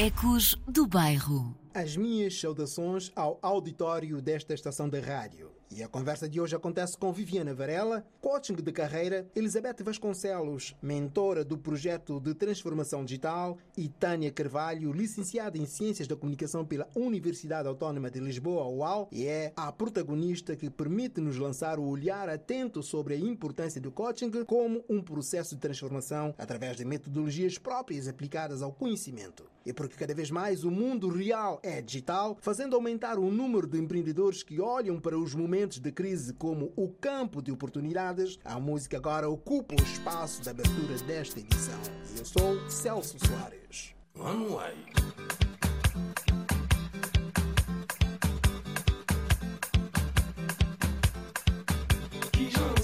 [0.00, 1.58] Ecos do Bairro.
[1.74, 5.50] As minhas saudações ao auditório desta estação de rádio.
[5.70, 11.44] E a conversa de hoje acontece com Viviana Varela, coaching de carreira, Elizabeth Vasconcelos, mentora
[11.44, 17.68] do projeto de transformação digital, e Tânia Carvalho, licenciada em Ciências da Comunicação pela Universidade
[17.68, 23.12] Autónoma de Lisboa, UAL, e é a protagonista que permite-nos lançar o olhar atento sobre
[23.12, 28.72] a importância do coaching como um processo de transformação através de metodologias próprias aplicadas ao
[28.72, 29.44] conhecimento.
[29.66, 33.78] E porque cada vez mais o mundo real é digital, fazendo aumentar o número de
[33.78, 38.60] empreendedores que olham para os momentos momentos de crise como o campo de oportunidades, a
[38.60, 41.80] música agora ocupa o espaço da abertura desta edição.
[42.16, 43.92] Eu sou Celso Soares.
[44.16, 44.76] One way.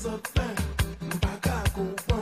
[0.07, 0.55] A pé,
[1.25, 2.14] macaco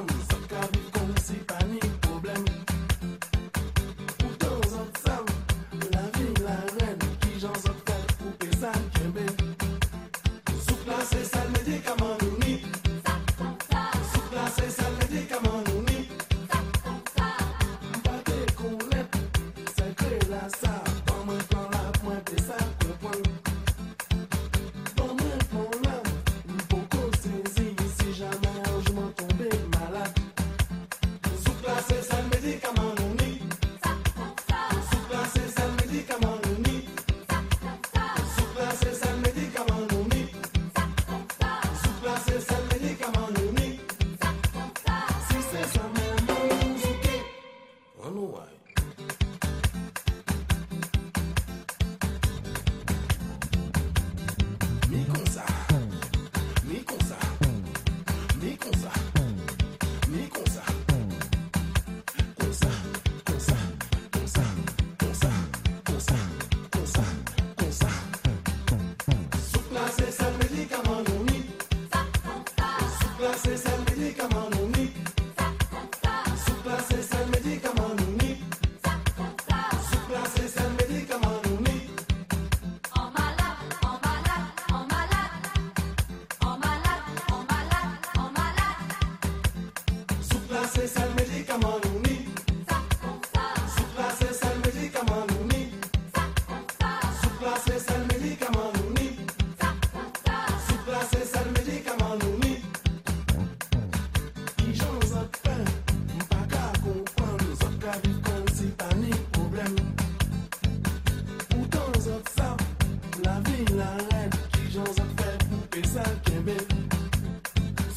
[113.24, 116.60] la ville, la reine, qui j'en fait, et ça qui est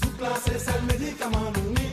[0.01, 1.84] Sous classe, c'est le médicament, nous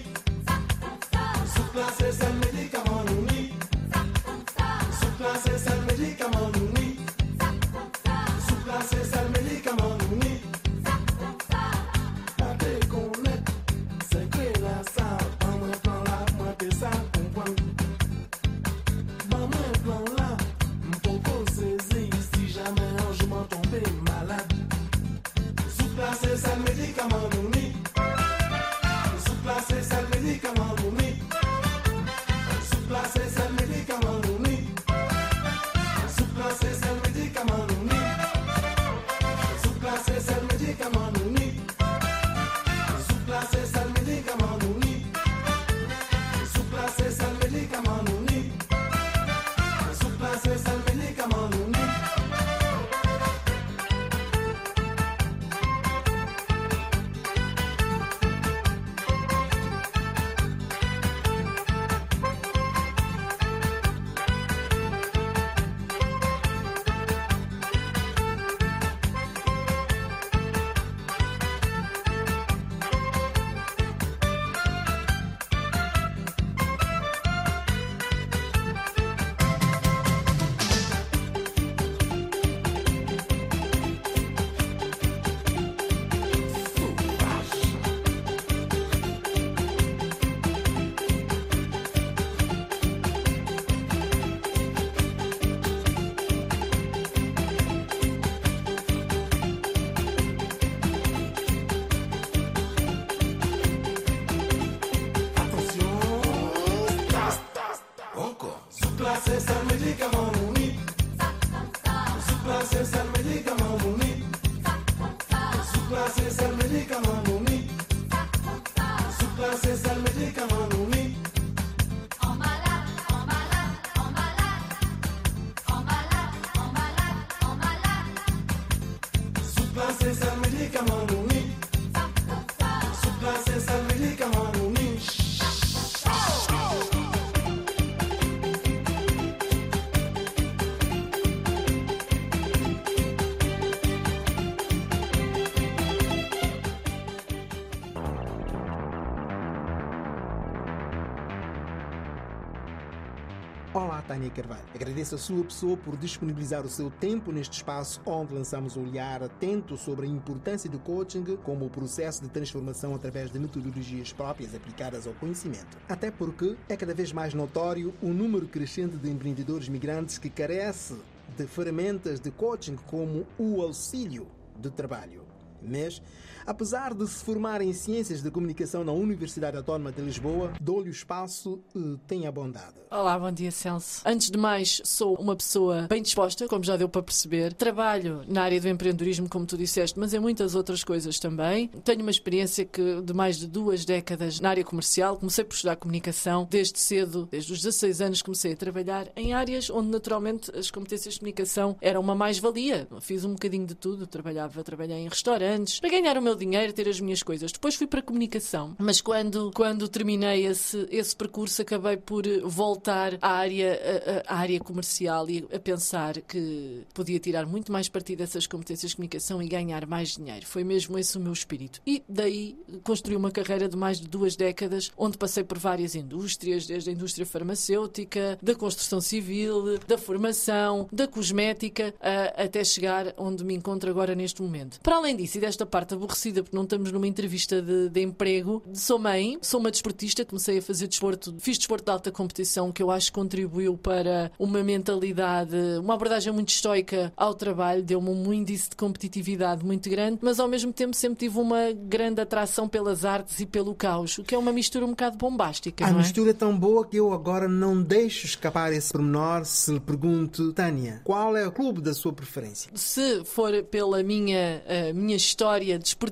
[154.13, 154.65] Tânia Carvalho.
[154.75, 159.23] Agradeço a sua pessoa por disponibilizar o seu tempo neste espaço onde lançamos um olhar
[159.23, 164.55] atento sobre a importância do coaching como o processo de transformação através de metodologias próprias
[164.55, 165.79] aplicadas ao conhecimento.
[165.89, 170.95] Até porque é cada vez mais notório o número crescente de empreendedores migrantes que carece
[171.35, 174.27] de ferramentas de coaching como o auxílio
[174.61, 175.23] de trabalho.
[175.63, 176.03] Mas,
[176.47, 180.93] apesar de se formar em Ciências de Comunicação na Universidade Autónoma de Lisboa, dou-lhe o
[180.93, 182.75] espaço e tenha bondade.
[182.91, 184.03] Olá, bom dia, Celso.
[184.05, 187.55] Antes de mais, sou uma pessoa bem disposta, como já deu para perceber.
[187.55, 191.69] Trabalho na área do empreendedorismo, como tu disseste, mas em muitas outras coisas também.
[191.85, 195.17] Tenho uma experiência que, de mais de duas décadas na área comercial.
[195.17, 199.71] Comecei por estudar comunicação desde cedo, desde os 16 anos comecei a trabalhar em áreas
[199.71, 202.87] onde naturalmente as competências de comunicação eram uma mais-valia.
[203.01, 206.89] Fiz um bocadinho de tudo, trabalhava, trabalhei em restaurantes, para ganhar o meu dinheiro, ter
[206.89, 207.53] as minhas coisas.
[207.53, 213.19] Depois fui para a comunicação, mas quando, quando terminei esse, esse percurso, acabei por voltar
[213.21, 218.19] à área, à, à área comercial e a pensar que podia tirar muito mais partido
[218.19, 220.47] dessas competências de comunicação e ganhar mais dinheiro.
[220.47, 221.81] Foi mesmo esse o meu espírito.
[221.87, 226.67] E daí construí uma carreira de mais de duas décadas, onde passei por várias indústrias,
[226.67, 231.95] desde a indústria farmacêutica, da construção civil, da formação, da cosmética,
[232.37, 234.81] até chegar onde me encontro agora neste momento.
[234.81, 238.63] Para além disso, desta parte aborrecida, porque não estamos numa entrevista de, de, emprego.
[238.73, 242.83] Sou mãe, sou uma desportista, comecei a fazer desporto, fiz desporto de alta competição, que
[242.83, 248.33] eu acho que contribuiu para uma mentalidade, uma abordagem muito estoica ao trabalho, deu-me um
[248.33, 253.05] índice de competitividade muito grande, mas ao mesmo tempo sempre tive uma grande atração pelas
[253.05, 255.85] artes e pelo caos, o que é uma mistura um bocado bombástica.
[255.85, 255.93] A é?
[255.93, 260.53] mistura é tão boa que eu agora não deixo escapar esse pormenor se lhe pergunto,
[260.53, 262.71] Tânia, qual é o clube da sua preferência?
[262.75, 264.63] Se for pela minha,
[264.95, 266.12] minha história desportiva,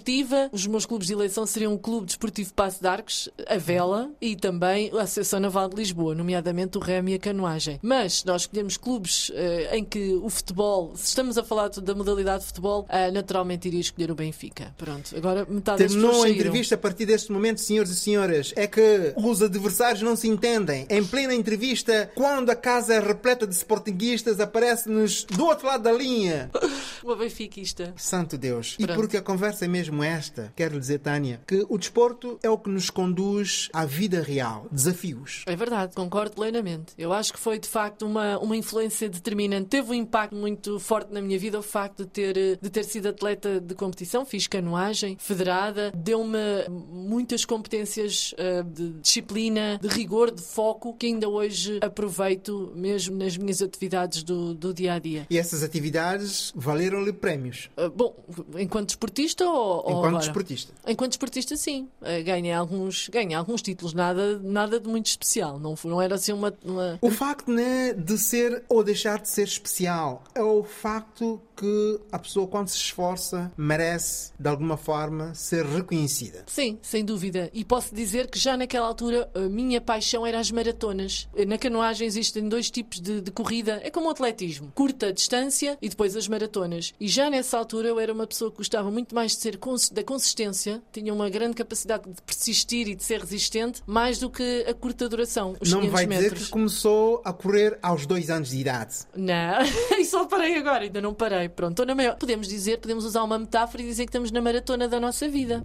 [0.53, 4.37] os meus clubes de eleição seriam o Clube Desportivo Passo de Arcos, a Vela e
[4.37, 7.79] também a Associação Naval de Lisboa, nomeadamente o Remo e a Canoagem.
[7.83, 12.41] Mas nós escolhemos clubes uh, em que o futebol, se estamos a falar da modalidade
[12.41, 14.75] de futebol, uh, naturalmente iria escolher o Benfica.
[14.77, 18.53] Pronto, agora metade Terminou a entrevista a partir deste momento, senhores e senhoras.
[18.57, 20.87] É que os adversários não se entendem.
[20.89, 25.93] Em plena entrevista, quando a casa é repleta de sportinguistas, aparece-nos do outro lado da
[25.93, 26.51] linha.
[27.03, 27.95] Uma benfiquista.
[27.97, 28.77] Santo Deus.
[28.77, 28.93] Pronto.
[28.93, 32.59] E porque a conversa é mesmo esta, quero dizer, Tânia, que o desporto é o
[32.59, 35.45] que nos conduz à vida real, desafios.
[35.47, 36.93] É verdade, concordo plenamente.
[36.97, 39.69] Eu acho que foi de facto uma, uma influência determinante.
[39.69, 43.09] Teve um impacto muito forte na minha vida o facto de ter, de ter sido
[43.09, 46.39] atleta de competição, fiz canoagem, federada, deu-me
[46.69, 53.37] muitas competências uh, de disciplina, de rigor, de foco, que ainda hoje aproveito mesmo nas
[53.37, 55.27] minhas atividades do, do dia a dia.
[55.31, 57.71] E essas atividades valeram-lhe prémios?
[57.77, 58.15] Uh, bom,
[58.59, 60.19] enquanto desportista ou, Enquanto agora?
[60.19, 60.73] desportista.
[60.87, 61.89] Enquanto desportista, sim.
[62.01, 65.59] Uh, ganhei alguns, ganhei alguns títulos, nada, nada de muito especial.
[65.59, 66.99] Não, não era assim uma, uma...
[67.01, 72.19] O facto né, de ser ou deixar de ser especial é o facto que a
[72.19, 76.45] pessoa, quando se esforça, merece, de alguma forma, ser reconhecida.
[76.47, 77.51] Sim, sem dúvida.
[77.53, 81.29] E posso dizer que já naquela altura a minha paixão era as maratonas.
[81.47, 83.79] Na canoagem existem dois tipos de, de corrida.
[83.85, 84.73] É como o atletismo.
[84.75, 86.95] Curta distância e depois as maratonas.
[86.99, 89.59] E já nessa altura eu era uma pessoa que gostava muito mais de ser
[89.93, 94.65] da consistência, tinha uma grande capacidade de persistir e de ser resistente, mais do que
[94.67, 95.55] a curta duração.
[95.61, 96.33] Os Não vai metros.
[96.33, 98.97] dizer que começou a correr aos dois anos de idade.
[99.15, 99.59] Não,
[99.99, 101.50] e só parei agora, ainda não parei.
[101.51, 102.17] Pronto, estou na maior.
[102.17, 105.63] Podemos dizer, podemos usar uma metáfora e dizer que estamos na maratona da nossa vida.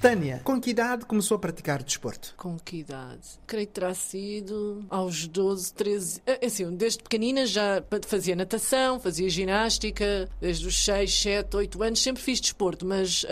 [0.00, 2.32] Tânia, com que idade começou a praticar desporto?
[2.36, 3.18] Com que idade?
[3.48, 6.22] Creio que terá sido aos 12, 13.
[6.44, 12.22] Assim, desde pequenina já fazia natação, fazia ginástica, desde os 6, 7, 8 anos sempre
[12.22, 13.26] fiz desporto, mas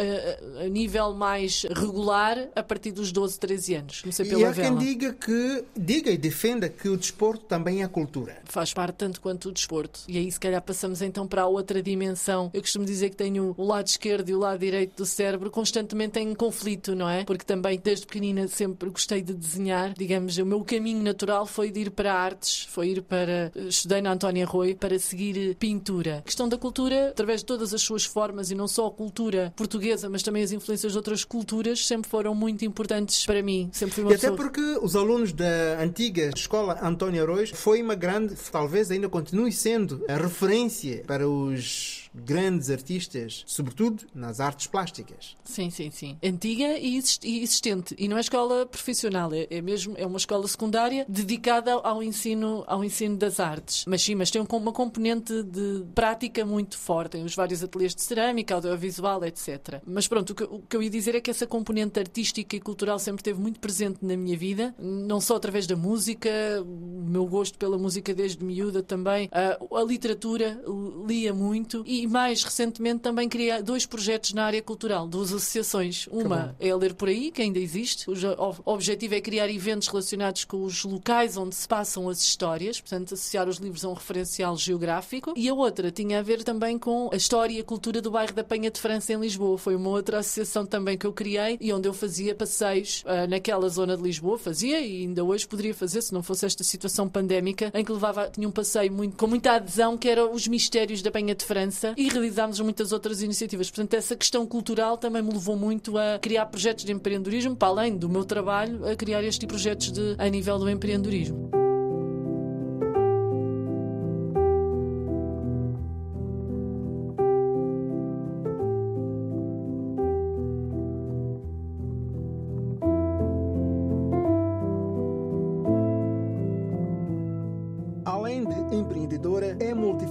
[0.59, 4.01] a, a nível mais regular a partir dos 12, 13 anos.
[4.01, 4.69] Comecei pela e há vela.
[4.69, 8.39] quem diga que diga e defenda que o desporto também é cultura.
[8.45, 10.01] Faz parte tanto quanto o desporto.
[10.09, 12.51] E aí se calhar passamos então para a outra dimensão.
[12.53, 16.19] Eu costumo dizer que tenho o lado esquerdo e o lado direito do cérebro constantemente
[16.19, 17.25] em conflito conflito, não é?
[17.25, 19.93] Porque também desde pequenina sempre gostei de desenhar.
[19.97, 23.53] Digamos, o meu caminho natural foi de ir para artes, foi ir para.
[23.69, 26.19] Estudei na Antónia Rui para seguir pintura.
[26.19, 29.53] A questão da cultura, através de todas as suas formas, e não só a cultura
[29.55, 33.69] portuguesa, mas também as influências de outras culturas, sempre foram muito importantes para mim.
[33.73, 34.37] Sempre fui uma E até pessoa...
[34.37, 40.05] porque os alunos da antiga escola António Arroz foi uma grande, talvez ainda continue sendo,
[40.09, 45.37] a referência para os grandes artistas, sobretudo nas artes plásticas.
[45.45, 46.17] Sim, sim, sim.
[46.23, 47.95] Antiga e exist- existente.
[47.99, 52.65] E não é escola profissional, é, é mesmo é uma escola secundária dedicada ao ensino,
[52.67, 53.85] ao ensino das artes.
[53.87, 57.13] Mas sim, mas tem um- uma componente de prática muito forte.
[57.13, 59.81] Tem os vários ateliês de cerâmica, audiovisual, etc.
[59.87, 62.61] Mas pronto, o que, o que eu ia dizer é que essa componente artística e
[62.61, 66.31] cultural sempre esteve muito presente na minha vida, não só através da música,
[66.63, 70.61] o meu gosto pela música desde miúda também, a, a literatura,
[71.07, 76.07] lia muito e mais recentemente também criei dois projetos na área cultural, duas associações.
[76.11, 79.89] Uma é a Ler Por Aí, que ainda existe, cujo o- objetivo é criar eventos
[79.89, 83.95] relacionados com os locais onde se passam as histórias, portanto, associar os livros a um
[83.95, 85.33] referencial geográfico.
[85.37, 88.33] E a outra tinha a ver também com a história e a cultura do bairro
[88.35, 89.59] da Penha de França, em Lisboa.
[89.59, 93.69] Foi uma outra associação também que eu criei e onde eu fazia passeios ah, naquela
[93.69, 94.39] zona de Lisboa.
[94.39, 98.29] Fazia e ainda hoje poderia fazer, se não fosse esta situação pandémica, em que levava,
[98.31, 101.86] tinha um passeio muito, com muita adesão, que era os mistérios da Penha de França
[101.97, 103.71] e realizámos muitas outras iniciativas.
[103.71, 107.97] Portanto, essa questão cultural também me levou muito a criar projetos de empreendedorismo, para além
[107.97, 111.66] do meu trabalho, a criar estes projetos de, a nível do empreendedorismo.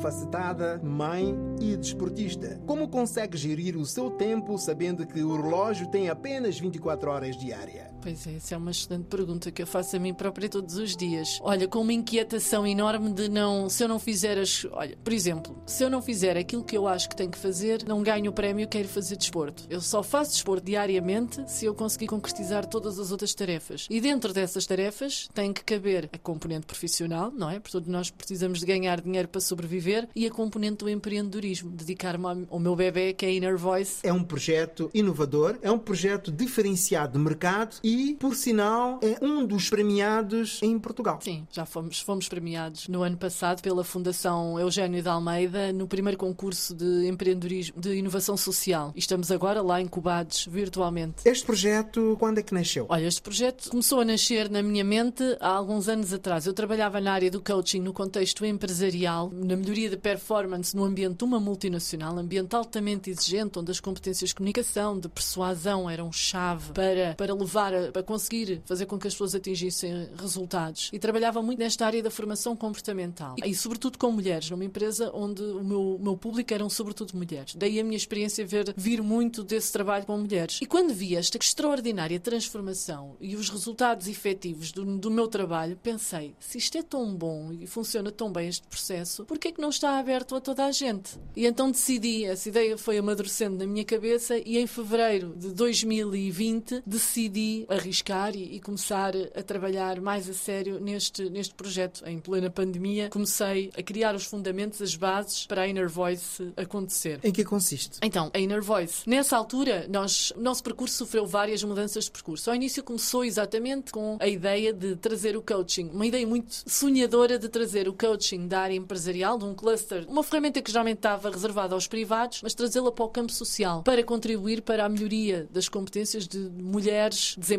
[0.05, 2.59] Multifacetada, mãe e desportista.
[2.65, 7.94] Como consegue gerir o seu tempo sabendo que o relógio tem apenas 24 horas diária?
[8.05, 10.95] Pois é, essa é uma excelente pergunta que eu faço a mim própria todos os
[10.95, 11.39] dias.
[11.41, 13.67] Olha, com uma inquietação enorme de não.
[13.67, 14.63] Se eu não fizer as.
[14.73, 17.83] Olha, por exemplo, se eu não fizer aquilo que eu acho que tenho que fazer,
[17.87, 19.63] não ganho o prémio, quero fazer desporto.
[19.71, 23.87] Eu só faço desporto diariamente se eu conseguir concretizar todas as outras tarefas.
[23.89, 27.59] E dentro dessas tarefas tem que caber a componente profissional, não é?
[27.59, 31.71] Portanto, nós precisamos de ganhar dinheiro para sobreviver e a componente do empreendedorismo.
[31.71, 35.79] Dedicar-me ao- meu bebê, que é a Inner Voice, É um projeto inovador, é um
[35.79, 41.19] projeto diferenciado de mercado e, por sinal, é um dos premiados em Portugal.
[41.21, 46.17] Sim, já fomos, fomos premiados no ano passado pela Fundação Eugênio de Almeida no primeiro
[46.17, 48.91] concurso de empreendedorismo de inovação social.
[48.95, 51.21] E estamos agora lá incubados virtualmente.
[51.25, 52.85] Este projeto, quando é que nasceu?
[52.89, 56.45] Olha, este projeto começou a nascer na minha mente há alguns anos atrás.
[56.45, 61.17] Eu trabalhava na área do coaching no contexto empresarial, na melhoria da performance no ambiente
[61.17, 66.71] de uma multinacional, ambiente altamente exigente, onde as competências de comunicação, de persuasão eram chave
[66.73, 70.89] para, para levar a, para conseguir fazer com que as pessoas atingissem resultados.
[70.93, 73.35] E trabalhava muito nesta área da formação comportamental.
[73.43, 77.55] E, sobretudo com mulheres, numa empresa onde o meu, meu público eram sobretudo mulheres.
[77.55, 80.59] Daí a minha experiência ver vir muito desse trabalho com mulheres.
[80.61, 86.35] E quando vi esta extraordinária transformação e os resultados efetivos do, do meu trabalho, pensei,
[86.39, 89.61] se isto é tão bom e funciona tão bem este processo, por que é que
[89.61, 91.19] não está aberto a toda a gente?
[91.35, 96.83] E então decidi, essa ideia foi amadurecendo na minha cabeça e em fevereiro de 2020
[96.85, 102.03] decidi arriscar e, e começar a trabalhar mais a sério neste, neste projeto.
[102.05, 107.19] Em plena pandemia, comecei a criar os fundamentos, as bases para a Inner Voice acontecer.
[107.23, 107.99] Em que consiste?
[108.01, 109.07] Então, a Inner Voice.
[109.07, 112.49] Nessa altura, nós, o nosso percurso sofreu várias mudanças de percurso.
[112.49, 117.37] Ao início começou exatamente com a ideia de trazer o coaching, uma ideia muito sonhadora
[117.37, 121.29] de trazer o coaching da área empresarial, de um cluster, uma ferramenta que geralmente estava
[121.29, 125.69] reservada aos privados, mas trazê-la para o campo social, para contribuir para a melhoria das
[125.69, 127.54] competências de mulheres desempregadas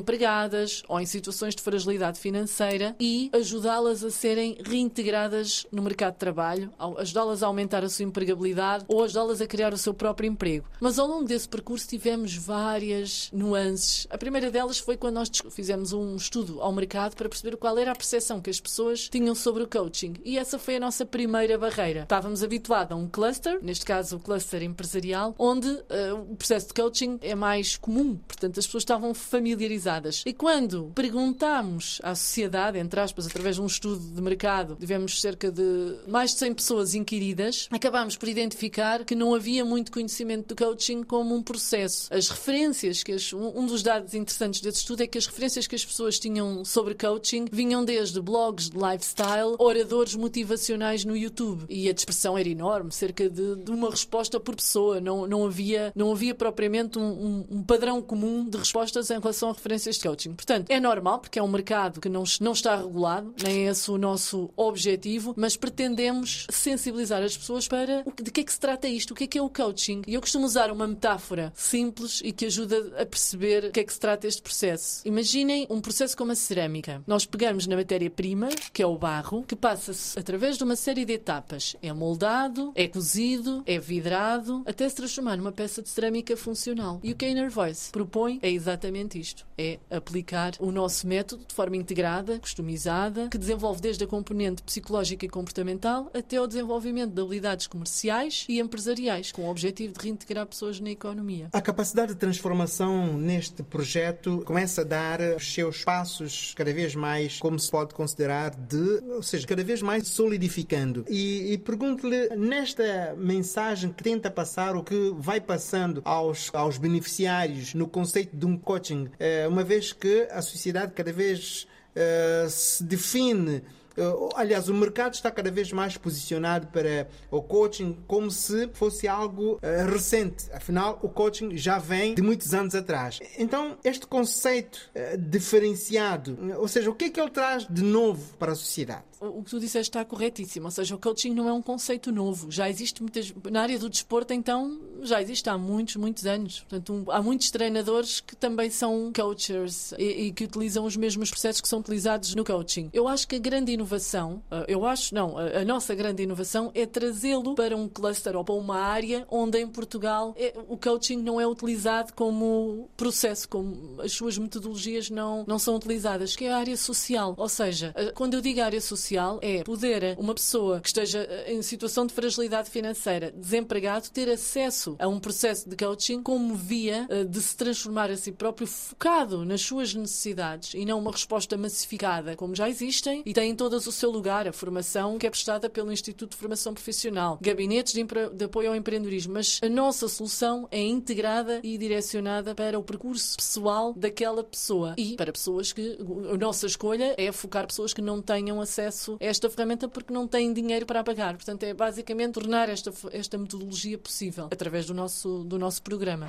[0.88, 6.72] ou em situações de fragilidade financeira e ajudá-las a serem reintegradas no mercado de trabalho,
[6.98, 10.66] ajudá-las a aumentar a sua empregabilidade ou ajudá-las a criar o seu próprio emprego.
[10.80, 14.06] Mas ao longo desse percurso tivemos várias nuances.
[14.10, 17.92] A primeira delas foi quando nós fizemos um estudo ao mercado para perceber qual era
[17.92, 20.14] a percepção que as pessoas tinham sobre o coaching.
[20.24, 22.02] E essa foi a nossa primeira barreira.
[22.02, 26.74] Estávamos habituados a um cluster, neste caso o cluster empresarial, onde eh, o processo de
[26.74, 28.16] coaching é mais comum.
[28.16, 29.85] Portanto, as pessoas estavam familiarizadas.
[30.26, 35.50] E quando perguntámos à sociedade, entre aspas, através de um estudo de mercado, tivemos cerca
[35.50, 40.56] de mais de 100 pessoas inquiridas, acabámos por identificar que não havia muito conhecimento do
[40.56, 42.12] coaching como um processo.
[42.12, 45.74] As referências que as, um dos dados interessantes desse estudo é que as referências que
[45.74, 51.64] as pessoas tinham sobre coaching vinham desde blogs de lifestyle, oradores motivacionais no YouTube.
[51.68, 55.00] E a dispersão era enorme, cerca de de, de uma resposta por pessoa.
[55.00, 59.50] Não, não, havia, não havia propriamente um, um, um, padrão comum de respostas em relação
[59.50, 60.34] a referências de coaching.
[60.34, 63.90] Portanto, é normal, porque é um mercado que não, não está regulado, nem é esse
[63.90, 68.60] o nosso objetivo, mas pretendemos sensibilizar as pessoas para o, de que é que se
[68.60, 70.02] trata isto, o que é que é o coaching.
[70.06, 73.84] E eu costumo usar uma metáfora simples e que ajuda a perceber o que é
[73.84, 75.02] que se trata este processo.
[75.04, 77.02] Imaginem um processo como a cerâmica.
[77.06, 81.14] Nós pegamos na matéria-prima, que é o barro, que passa-se através de uma série de
[81.14, 81.76] etapas.
[81.82, 87.00] É moldado, é cozido, é vidrado, até se transformar numa peça de cerâmica funcional.
[87.02, 91.44] E o que a Inner Voice propõe é exatamente isto: é aplicar o nosso método
[91.46, 97.12] de forma integrada, customizada, que desenvolve desde a componente psicológica e comportamental até o desenvolvimento
[97.12, 101.48] de habilidades comerciais e empresariais, com o objetivo de reintegrar pessoas na economia.
[101.52, 107.38] A capacidade de transformação neste projeto começa a dar os seus passos cada vez mais,
[107.38, 111.04] como se pode considerar, de, ou seja, cada vez mais solidificando.
[111.08, 117.74] E, e pergunto-lhe, nesta mensagem que tenta passar, o que vai passando aos, aos beneficiários
[117.74, 122.84] no conceito de um coaching, eh, uma vez que a sociedade cada vez uh, se
[122.84, 123.62] define
[123.98, 129.08] Uh, aliás, o mercado está cada vez mais posicionado para o coaching como se fosse
[129.08, 130.50] algo uh, recente.
[130.52, 133.18] Afinal, o coaching já vem de muitos anos atrás.
[133.38, 138.52] Então, este conceito diferenciado, ou seja, o que é que ele traz de novo para
[138.52, 139.04] a sociedade?
[139.20, 140.66] O que tu disseste está corretíssimo.
[140.66, 142.50] Ou seja, o coaching não é um conceito novo.
[142.50, 143.32] Já existe muitas.
[143.50, 146.60] Na área do desporto, então, já existe há muitos, muitos anos.
[146.60, 151.30] Portanto, um, há muitos treinadores que também são coaches e, e, que utilizam os mesmos
[151.30, 152.90] processos que são utilizados no coaching.
[152.92, 156.70] Eu acho que a grande inovação, uh, eu acho, não, a, a nossa grande inovação
[156.74, 161.16] é trazê-lo para um cluster ou para uma área onde em Portugal é, o coaching
[161.16, 166.52] não é utilizado como processo, como as suas metodologias não, não são utilizadas, que é
[166.52, 167.34] a área social.
[167.36, 171.20] Ou seja, uh, quando eu digo área social, social é poder uma pessoa que esteja
[171.20, 176.54] eh, em situação de fragilidade financeira, desempregado, ter acesso a um processo de coaching como
[176.54, 181.12] via eh, de se transformar a si próprio focado nas suas necessidades e não uma
[181.12, 185.30] resposta massificada, como já existem e têm todas o seu lugar, a formação que é
[185.30, 190.08] prestada pelo Instituto de Formação Profissional, gabinetes de, de apoio ao empreendedorismo, mas a nossa
[190.08, 195.98] solução é integrada e direcionada para o percurso pessoal daquela pessoa e para pessoas que
[196.32, 200.12] a nossa escolha é focar pessoas que não tenham acesso acesso a esta ferramenta porque
[200.12, 201.36] não têm dinheiro para pagar.
[201.36, 206.26] Portanto, é basicamente tornar esta, esta metodologia possível através do nosso, do nosso programa.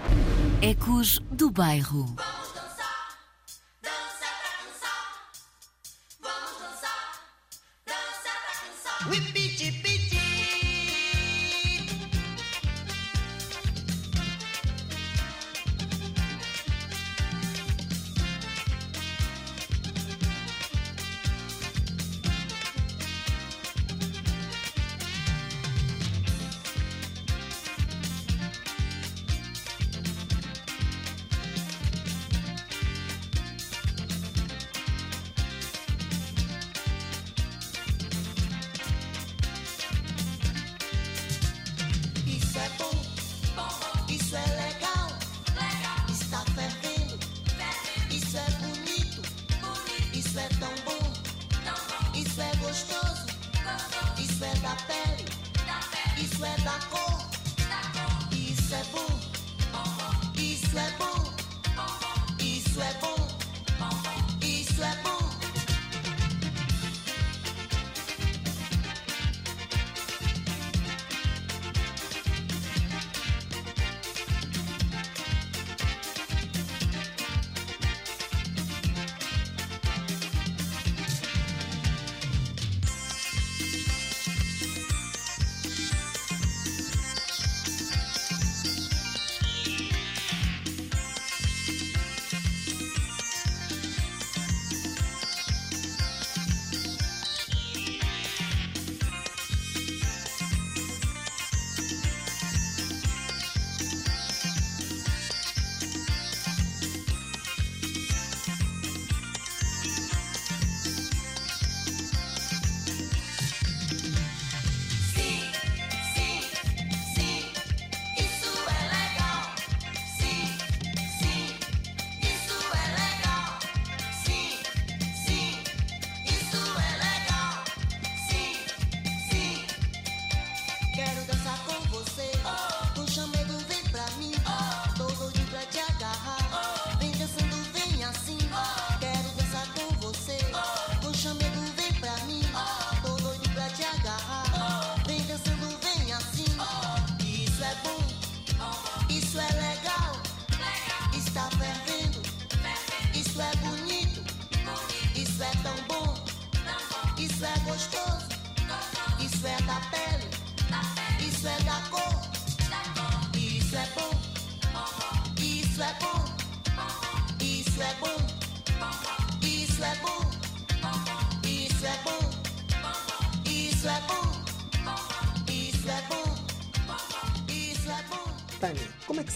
[0.62, 2.16] Ecos do Bairro.
[9.10, 10.17] Whippy-chippy-chippy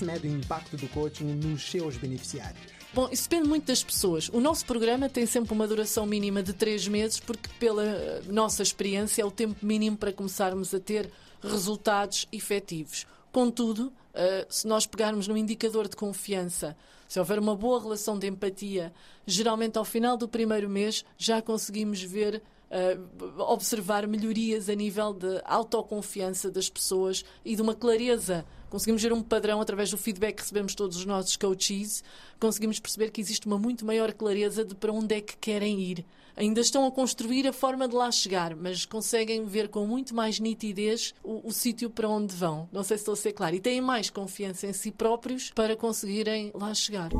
[0.01, 2.59] Tânia, como é que se mede o impacto do coaching nos seus beneficiários?
[2.93, 4.29] Bom, isso depende muito das pessoas.
[4.29, 8.61] O nosso programa tem sempre uma duração mínima de três meses, porque, pela eh, nossa
[8.61, 11.09] experiência, é o tempo mínimo para começarmos a ter
[11.41, 13.07] resultados efetivos.
[13.31, 16.75] Contudo, eh, se nós pegarmos no indicador de confiança,
[17.07, 18.91] se houver uma boa relação de empatia,
[19.25, 25.41] geralmente ao final do primeiro mês já conseguimos ver uh, observar melhorias a nível de
[25.45, 28.45] autoconfiança das pessoas e de uma clareza.
[28.69, 32.03] Conseguimos ver um padrão através do feedback que recebemos todos os nossos coaches,
[32.39, 36.05] conseguimos perceber que existe uma muito maior clareza de para onde é que querem ir.
[36.37, 40.39] Ainda estão a construir a forma de lá chegar, mas conseguem ver com muito mais
[40.39, 42.69] nitidez o, o sítio para onde vão.
[42.71, 43.55] Não sei se estou a ser claro.
[43.55, 47.11] E têm mais confiança em si próprios para conseguirem lá chegar.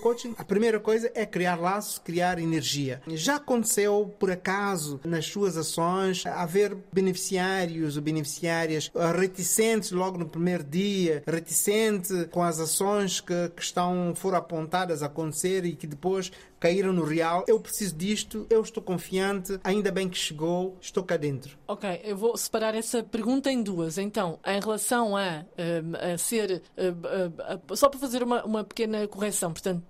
[0.00, 3.02] Coaching, a primeira coisa é criar laços, criar energia.
[3.08, 10.64] Já aconteceu, por acaso, nas suas ações, haver beneficiários ou beneficiárias reticentes logo no primeiro
[10.64, 16.32] dia, reticentes com as ações que, que estão, foram apontadas a acontecer e que depois
[16.60, 17.44] caíram no real.
[17.48, 21.58] Eu preciso disto, eu estou confiante, ainda bem que chegou, estou cá dentro.
[21.66, 23.96] Ok, eu vou separar essa pergunta em duas.
[23.96, 26.62] Então, em relação a, a, a ser.
[26.76, 29.82] A, só para fazer uma, uma pequena correção, portanto,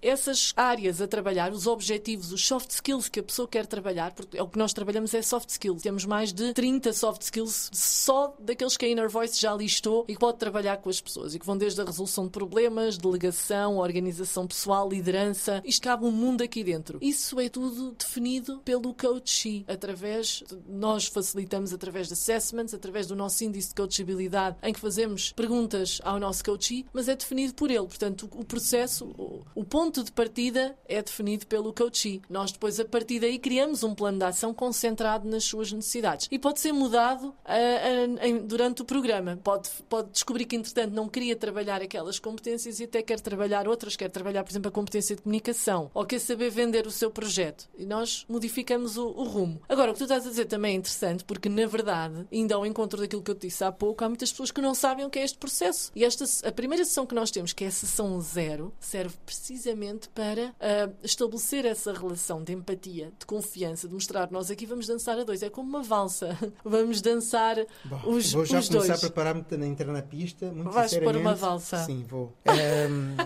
[0.00, 4.38] essas áreas a trabalhar, os objetivos, os soft skills que a pessoa quer trabalhar, porque
[4.38, 5.82] é o que nós trabalhamos é soft skills.
[5.82, 10.14] Temos mais de 30 soft skills só daqueles que a Inner Voice já listou e
[10.14, 13.76] que pode trabalhar com as pessoas e que vão desde a resolução de problemas, delegação,
[13.76, 16.98] organização pessoal, liderança isto cabe um mundo aqui dentro.
[17.00, 23.42] Isso é tudo definido pelo coachee, através, nós facilitamos através de assessments, através do nosso
[23.44, 27.86] índice de coachabilidade, em que fazemos perguntas ao nosso coachee, mas é definido por ele.
[27.86, 29.12] Portanto, o processo,
[29.54, 32.22] o ponto de partida é definido pelo coachee.
[32.30, 36.28] Nós depois, a partir daí, criamos um plano de ação concentrado nas suas necessidades.
[36.30, 39.38] E pode ser mudado a, a, a, durante o programa.
[39.42, 43.96] Pode, pode descobrir que, entretanto, não queria trabalhar aquelas competências e até quer trabalhar outras,
[43.96, 45.63] quer trabalhar, por exemplo, a competência de comunicação
[45.94, 47.68] ou quer saber vender o seu projeto.
[47.76, 49.60] E nós modificamos o, o, rumo.
[49.68, 52.66] Agora, o que tu estás a dizer também é interessante, porque na verdade, ainda ao
[52.66, 55.10] encontro daquilo que eu te disse há pouco, há muitas pessoas que não sabem o
[55.10, 55.90] que é este processo.
[55.94, 60.08] E esta, a primeira sessão que nós temos, que é a sessão zero, serve precisamente
[60.08, 65.18] para uh, estabelecer essa relação de empatia, de confiança, de mostrar nós aqui vamos dançar
[65.18, 65.42] a dois.
[65.42, 66.36] É como uma valsa.
[66.64, 68.90] vamos dançar Bom, os, Vou já os começar dois.
[68.90, 70.50] a preparar-me a entrar na pista.
[70.50, 71.78] Muito Vais pôr uma valsa?
[71.84, 72.32] Sim, vou.
[72.46, 73.16] Um,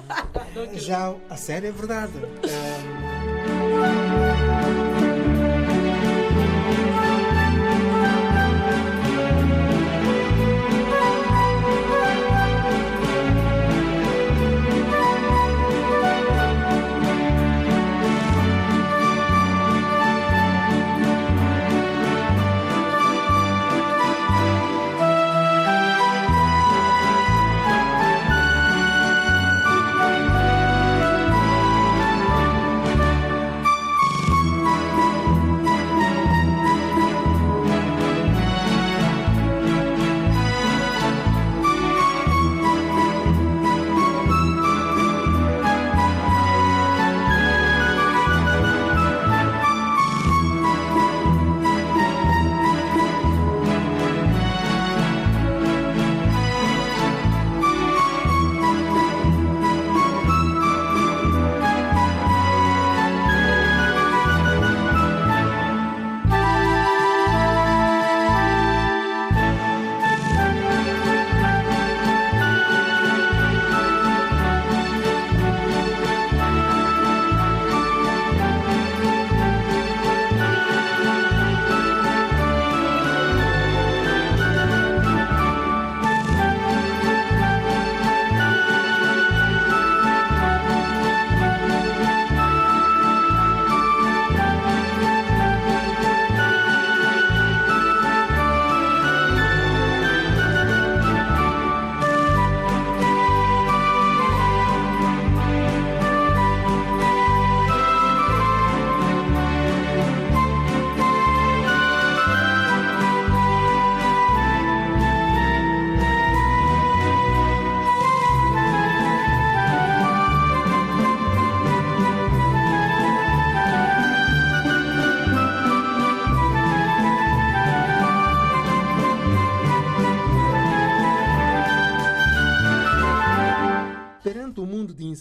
[0.78, 2.12] já, a sério, é verdade.
[2.42, 3.07] 嗯。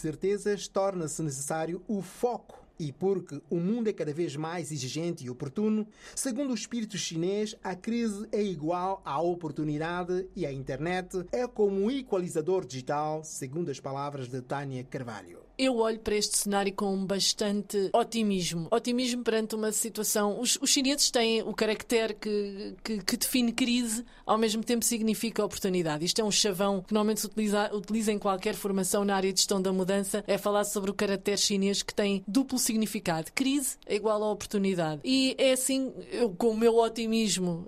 [0.07, 2.65] Incertezas, torna-se necessário o foco.
[2.79, 7.55] E porque o mundo é cada vez mais exigente e oportuno, segundo o espírito chinês,
[7.63, 13.71] a crise é igual à oportunidade e a internet é como um equalizador digital, segundo
[13.71, 15.46] as palavras de Tânia Carvalho.
[15.59, 18.67] Eu olho para este cenário com bastante otimismo.
[18.69, 20.39] Otimismo perante uma situação.
[20.39, 25.43] Os, os chineses têm o caractere que, que, que, define crise, ao mesmo tempo significa
[25.43, 26.05] oportunidade.
[26.05, 29.39] Isto é um chavão que normalmente se utiliza, utiliza em qualquer formação na área de
[29.39, 30.23] gestão da mudança.
[30.27, 33.31] É falar sobre o caractere chinês que tem duplo significado.
[33.33, 35.01] Crise é igual a oportunidade.
[35.03, 37.65] E é assim, eu, com o meu otimismo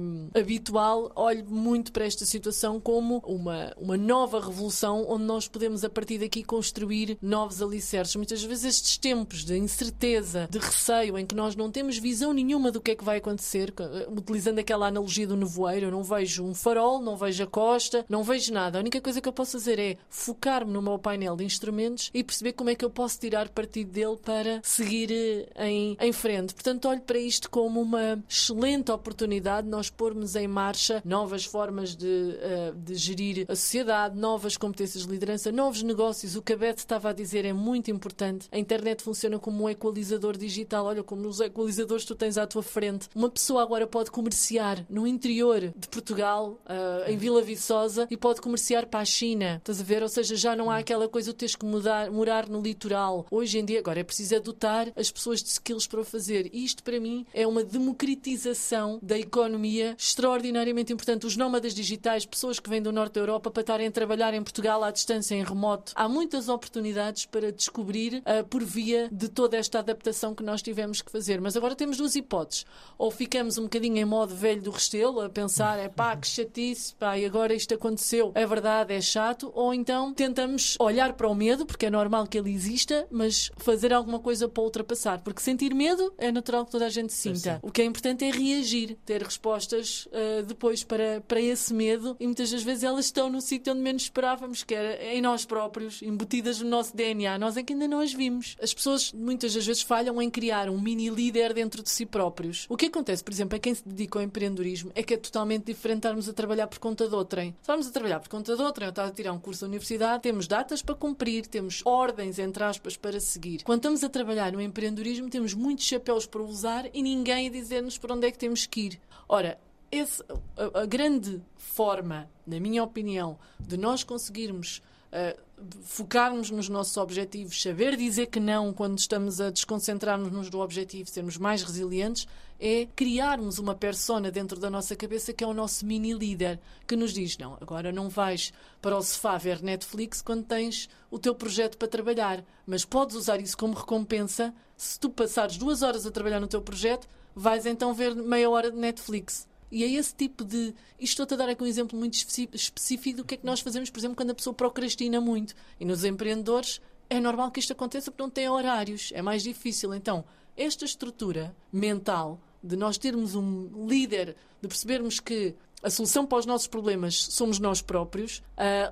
[0.00, 5.84] hum, habitual, olho muito para esta situação como uma, uma nova revolução onde nós podemos,
[5.84, 8.14] a partir daqui, construir novos alicerces.
[8.14, 12.70] Muitas vezes estes tempos de incerteza, de receio, em que nós não temos visão nenhuma
[12.70, 16.44] do que é que vai acontecer, eh, utilizando aquela analogia do nevoeiro, eu não vejo
[16.44, 18.78] um farol, não vejo a costa, não vejo nada.
[18.78, 22.22] A única coisa que eu posso fazer é focar-me no meu painel de instrumentos e
[22.22, 26.52] perceber como é que eu posso tirar partido dele para seguir eh, em, em frente.
[26.52, 32.06] Portanto, olho para isto como uma excelente oportunidade nós pormos em marcha novas formas de,
[32.06, 36.36] uh, de gerir a sociedade, novas competências de liderança, novos negócios.
[36.36, 38.48] O Beth estava a dizer é muito importante.
[38.50, 40.86] A internet funciona como um equalizador digital.
[40.86, 43.08] Olha, como nos equalizadores tu tens à tua frente.
[43.14, 48.40] Uma pessoa agora pode comerciar no interior de Portugal, uh, em Vila Viçosa, e pode
[48.40, 49.56] comerciar para a China.
[49.56, 50.02] Estás a ver?
[50.02, 53.26] Ou seja, já não há aquela coisa de teres que mudar, morar no litoral.
[53.30, 56.48] Hoje em dia, agora é preciso adotar as pessoas de skills para o fazer.
[56.52, 61.26] E isto, para mim, é uma democratização da economia extraordinariamente importante.
[61.26, 64.42] Os nómadas digitais, pessoas que vêm do norte da Europa para estarem a trabalhar em
[64.42, 65.92] Portugal à distância, em remoto.
[65.94, 71.02] Há muitas oportunidades para descobrir uh, por via de toda esta adaptação que nós tivemos
[71.02, 71.40] que fazer.
[71.40, 72.64] Mas agora temos duas hipóteses.
[72.98, 76.94] Ou ficamos um bocadinho em modo velho do restelo, a pensar, é pá, que chatice,
[76.94, 81.34] pá, e agora isto aconteceu, é verdade, é chato, ou então tentamos olhar para o
[81.34, 85.20] medo, porque é normal que ele exista, mas fazer alguma coisa para ultrapassar.
[85.22, 87.58] Porque sentir medo é natural que toda a gente sinta.
[87.62, 92.26] O que é importante é reagir, ter respostas uh, depois para, para esse medo, e
[92.26, 96.02] muitas das vezes elas estão no sítio onde menos esperávamos, que era em nós próprios,
[96.02, 98.56] embutidas no nosso DNA, nós é que ainda não as vimos.
[98.62, 102.66] As pessoas muitas das vezes falham em criar um mini líder dentro de si próprios.
[102.68, 105.64] O que acontece, por exemplo, é quem se dedica ao empreendedorismo é que é totalmente
[105.64, 107.54] diferente estarmos a trabalhar por conta de outrem.
[107.60, 110.22] Estamos a trabalhar por conta de outrem, ou estar a tirar um curso da universidade,
[110.22, 113.62] temos datas para cumprir, temos ordens, entre aspas, para seguir.
[113.64, 117.98] Quando estamos a trabalhar no empreendedorismo, temos muitos chapéus para usar e ninguém a dizer-nos
[117.98, 119.00] para onde é que temos que ir.
[119.28, 119.58] Ora,
[119.90, 120.22] esse,
[120.56, 125.38] a, a, grande forma, na minha opinião, de nós conseguirmos uh,
[125.82, 131.36] focarmos nos nossos objetivos, saber dizer que não quando estamos a desconcentrar-nos do objetivo, sermos
[131.36, 132.26] mais resilientes,
[132.58, 136.94] é criarmos uma persona dentro da nossa cabeça que é o nosso mini líder, que
[136.94, 141.34] nos diz: não, agora não vais para o sofá ver Netflix quando tens o teu
[141.34, 144.54] projeto para trabalhar, mas podes usar isso como recompensa.
[144.76, 148.70] Se tu passares duas horas a trabalhar no teu projeto, vais então ver meia hora
[148.70, 149.46] de Netflix.
[149.72, 150.74] E é esse tipo de.
[151.00, 153.88] Isto estou a dar aqui um exemplo muito específico do que é que nós fazemos,
[153.88, 155.54] por exemplo, quando a pessoa procrastina muito.
[155.80, 159.94] E nos empreendedores é normal que isto aconteça porque não tem horários, é mais difícil.
[159.94, 166.38] Então, esta estrutura mental de nós termos um líder, de percebermos que a solução para
[166.38, 168.42] os nossos problemas somos nós próprios,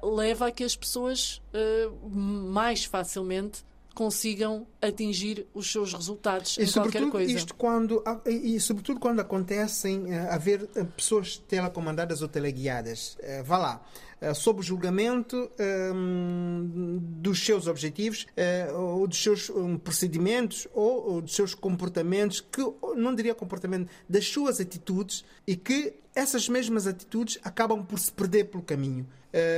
[0.02, 3.64] uh, leva a que as pessoas uh, mais facilmente
[3.94, 7.32] consigam atingir os seus resultados e, em qualquer coisa.
[7.32, 13.16] Isto quando, e, e sobretudo quando acontecem uh, haver uh, pessoas telecomandadas ou teleguiadas.
[13.16, 13.82] Uh, vá lá.
[14.20, 15.50] Uh, sob o julgamento
[15.94, 18.26] um, dos seus objetivos
[18.70, 22.60] uh, ou dos seus um, procedimentos ou, ou, dos seus comportamentos, que
[22.96, 28.44] não diria comportamento, das suas atitudes e que essas mesmas atitudes acabam por se perder
[28.44, 29.06] pelo caminho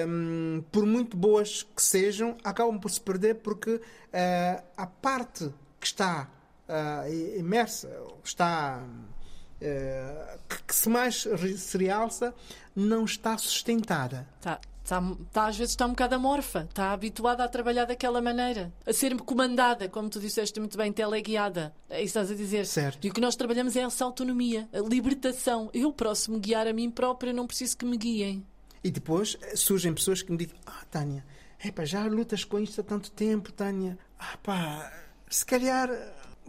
[0.07, 5.87] um, por muito boas que sejam, acabam por se perder porque uh, a parte que
[5.87, 6.29] está
[6.69, 7.89] uh, imersa,
[8.25, 12.35] está uh, que, que, se mais se realça,
[12.75, 14.29] não está sustentada.
[14.41, 14.61] Tá.
[14.83, 18.93] Está, está, às vezes está um bocado amorfa, está habituada a trabalhar daquela maneira, a
[18.93, 21.73] ser comandada, como tu disseste muito bem, teleguiada.
[21.89, 22.67] É isso estás a dizer.
[22.67, 23.07] Certo.
[23.07, 25.71] E o que nós trabalhamos é essa autonomia, a libertação.
[25.73, 28.45] Eu posso me guiar a mim própria, não preciso que me guiem.
[28.83, 31.25] E depois eh, surgem pessoas que me dizem: Ah, Tânia,
[31.65, 33.97] epa, já lutas com isto há tanto tempo, Tânia.
[34.25, 34.93] Ah, pá,
[35.29, 35.91] se calhar,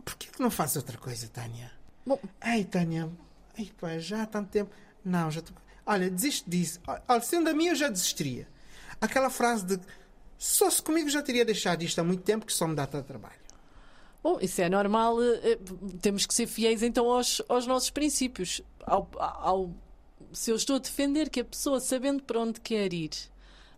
[0.05, 1.71] por que não fazes outra coisa, Tânia?
[2.05, 2.19] Bom.
[2.45, 3.09] Ei, Tânia,
[3.57, 4.69] epa, já há tanto tempo.
[5.03, 5.57] Não, já estou.
[5.83, 6.79] Olha, desiste disso.
[7.07, 8.47] Olha, sendo a mim, eu já desistiria.
[9.01, 9.79] Aquela frase de
[10.37, 13.07] só se comigo já teria deixado isto há muito tempo que só me dá tanto
[13.07, 13.41] trabalho.
[14.21, 15.17] Bom, isso é normal.
[15.23, 15.57] Eh,
[15.99, 19.73] temos que ser fiéis então aos, aos nossos princípios, ao, ao
[20.31, 23.11] se eu estou a defender que a pessoa, sabendo para onde quer ir,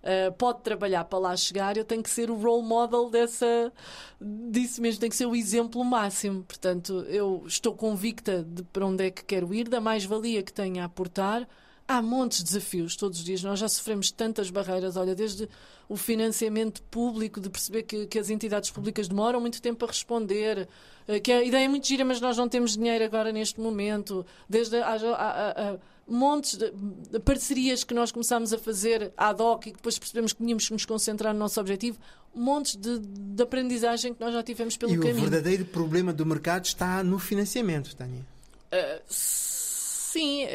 [0.06, 3.74] uh, pode trabalhar para lá chegar, eu tenho que ser o role model dessa,
[4.22, 6.44] disso mesmo, tenho que ser o exemplo máximo.
[6.44, 10.82] Portanto, eu estou convicta de para onde é que quero ir, da mais-valia que tenho
[10.82, 11.48] a aportar.
[11.88, 13.44] Há montes de desafios todos os dias.
[13.44, 15.48] Nós já sofremos tantas barreiras, olha, desde
[15.88, 20.68] o financiamento público, de perceber que, que as entidades públicas demoram muito tempo a responder,
[21.08, 24.26] eh, que a ideia é muito gira, mas nós não temos dinheiro agora neste momento,
[24.50, 29.42] desde a, a, a, a montes de, de, parcerias que nós começámos a fazer ad
[29.42, 31.98] hoc e depois percebemos que tínhamos que nos concentrar no nosso objetivo,
[32.34, 35.16] montes de, de aprendizagem que nós já tivemos pelo e caminho.
[35.16, 38.26] E o verdadeiro problema do mercado está no financiamento, Tânia.
[38.72, 40.48] Uh, sim, uh,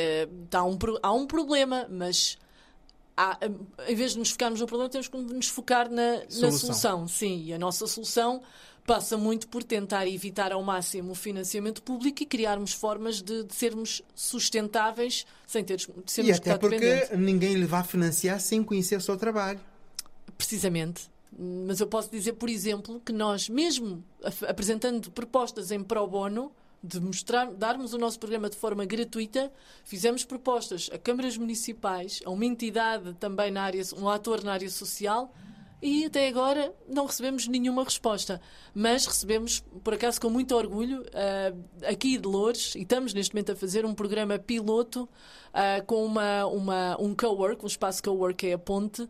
[0.53, 2.39] há, um, há um problema, mas
[3.17, 3.39] há,
[3.89, 6.51] em vez de nos focarmos no problema, temos que nos focar na solução.
[6.51, 7.09] na solução.
[7.09, 8.43] Sim, e a nossa solução
[8.91, 13.55] passa muito por tentar evitar ao máximo o financiamento público e criarmos formas de, de
[13.55, 18.97] sermos sustentáveis sem ter de sermos E até porque ninguém lhe vai financiar sem conhecer
[18.97, 19.61] o seu trabalho.
[20.37, 21.09] Precisamente.
[21.39, 24.03] Mas eu posso dizer, por exemplo, que nós, mesmo
[24.49, 26.51] apresentando propostas em pro bono,
[26.83, 29.53] de mostrar, darmos o nosso programa de forma gratuita,
[29.85, 34.69] fizemos propostas a câmaras municipais, a uma entidade também na área, um ator na área
[34.69, 35.33] social,
[35.83, 38.41] e até agora não recebemos nenhuma resposta.
[38.75, 43.53] Mas recebemos, por acaso, com muito orgulho, uh, aqui de Loures, e estamos neste momento
[43.53, 45.09] a fazer um programa piloto
[45.55, 49.09] uh, com uma, uma, um co-work, um espaço co-work é a Ponte, uh,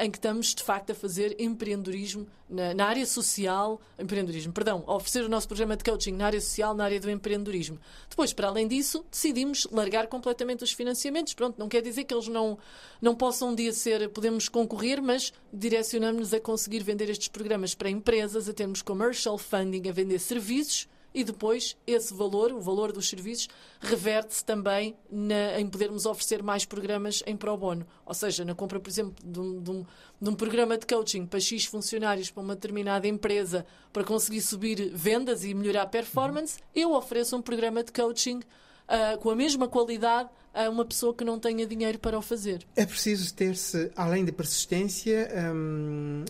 [0.00, 4.94] em que estamos de facto a fazer empreendedorismo na, na, área social, empreendedorismo, perdão, a
[4.94, 7.78] oferecer o nosso programa de coaching na área social, na área do empreendedorismo.
[8.08, 11.34] Depois, para além disso, decidimos largar completamente os financiamentos.
[11.34, 12.58] Pronto, não quer dizer que eles não,
[13.02, 17.90] não possam um dia ser, podemos concorrer, mas direcionamos-nos a conseguir vender estes programas para
[17.90, 23.08] empresas, a termos commercial funding, a vender serviços e depois esse valor, o valor dos
[23.08, 23.48] serviços,
[23.80, 27.86] reverte-se também na, em podermos oferecer mais programas em pro bono.
[28.04, 29.86] Ou seja, na compra, por exemplo, de um, de um,
[30.20, 34.90] de um programa de coaching para X funcionários para uma determinada empresa para conseguir subir
[34.94, 39.68] vendas e melhorar a performance, eu ofereço um programa de coaching uh, com a mesma
[39.68, 42.66] qualidade a uma pessoa que não tenha dinheiro para o fazer.
[42.74, 46.24] É preciso ter-se, além da persistência, um,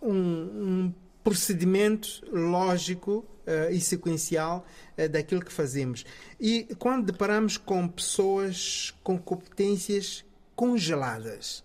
[0.00, 4.66] um procedimento lógico uh, e sequencial
[4.98, 6.04] uh, daquilo que fazemos.
[6.40, 11.64] E quando deparamos com pessoas com competências congeladas.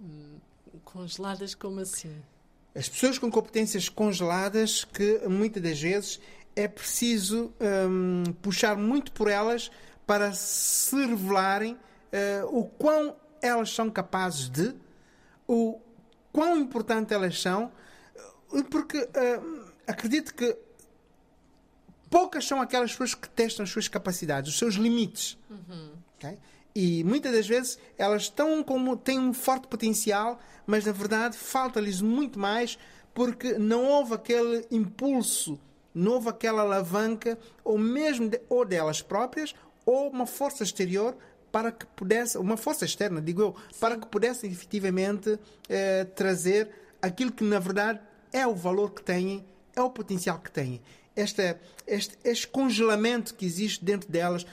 [0.00, 0.38] Hum,
[0.84, 2.14] congeladas como assim?
[2.74, 6.20] As pessoas com competências congeladas que muitas das vezes
[6.56, 9.70] é preciso um, puxar muito por elas
[10.06, 14.74] para se revelarem uh, o quão elas são capazes de,
[15.46, 15.80] o
[16.32, 17.70] quão importante elas são,
[18.62, 20.56] porque uh, acredito que
[22.08, 25.36] poucas são aquelas pessoas que testam as suas capacidades, os seus limites.
[25.50, 25.90] Uhum.
[26.16, 26.38] Okay?
[26.74, 32.00] E muitas das vezes elas estão como têm um forte potencial, mas na verdade falta-lhes
[32.00, 32.78] muito mais
[33.12, 35.58] porque não houve aquele impulso,
[35.94, 39.54] não houve aquela alavanca, ou mesmo de, ou delas próprias,
[39.86, 41.16] ou uma força exterior
[41.52, 43.78] para que pudesse, uma força externa, digo eu, Sim.
[43.78, 45.38] para que pudessem efetivamente
[45.68, 46.68] eh, trazer
[47.00, 48.00] aquilo que na verdade
[48.34, 50.82] é o valor que têm, é o potencial que têm.
[51.14, 54.44] Esta, este, este congelamento que existe dentro delas,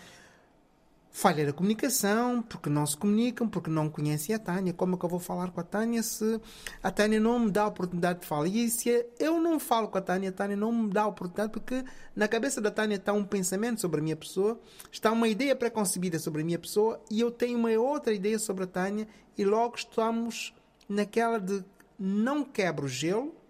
[1.09, 4.71] falha da comunicação, porque não se comunicam, porque não conhecem a Tânia.
[4.71, 6.39] Como é que eu vou falar com a Tânia se
[6.83, 8.47] a Tânia não me dá a oportunidade de falar?
[8.47, 11.51] E se eu não falo com a Tânia, a Tânia não me dá a oportunidade,
[11.51, 11.83] porque
[12.15, 16.19] na cabeça da Tânia está um pensamento sobre a minha pessoa, está uma ideia preconcebida
[16.19, 19.75] sobre a minha pessoa, e eu tenho uma outra ideia sobre a Tânia, e logo
[19.75, 20.53] estamos
[20.87, 21.65] naquela de
[21.97, 23.40] não quebro o gelo,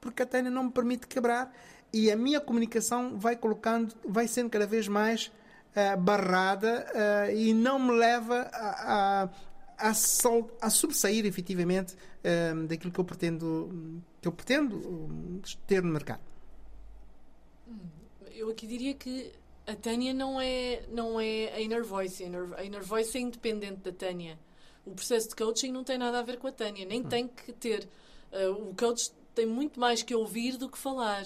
[0.00, 1.52] porque a Tânia não me permite quebrar
[1.92, 5.30] e a minha comunicação vai colocando, vai sendo cada vez mais
[5.74, 9.22] uh, barrada uh, e não me leva a,
[9.78, 15.82] a, a, sol, a sobressair efetivamente uh, daquilo que eu pretendo que eu pretendo ter
[15.82, 16.20] no mercado.
[18.32, 19.32] Eu aqui diria que
[19.66, 23.20] a Tânia não é não é a inner voice, a inner, a inner voice é
[23.20, 24.38] independente da Tânia.
[24.84, 27.08] O processo de coaching não tem nada a ver com a Tânia, nem hum.
[27.08, 27.88] tem que ter.
[28.32, 31.24] o coach tem muito mais que ouvir do que falar.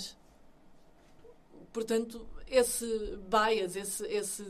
[1.72, 2.86] Portanto, esse
[3.28, 4.46] bias, esse, esse,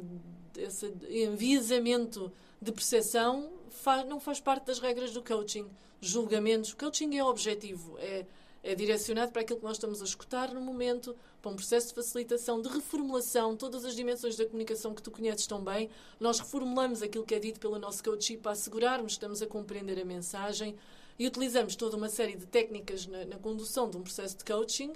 [0.56, 2.30] esse enviesamento
[2.60, 5.68] de percepção faz, não faz parte das regras do coaching.
[6.00, 6.72] Julgamentos.
[6.72, 8.26] O coaching é objetivo, é,
[8.62, 11.94] é direcionado para aquilo que nós estamos a escutar no momento, para um processo de
[11.94, 15.88] facilitação, de reformulação, todas as dimensões da comunicação que tu conheces tão bem.
[16.20, 19.98] Nós reformulamos aquilo que é dito pelo nosso coach para assegurarmos que estamos a compreender
[19.98, 20.76] a mensagem
[21.18, 24.92] e utilizamos toda uma série de técnicas na, na condução de um processo de coaching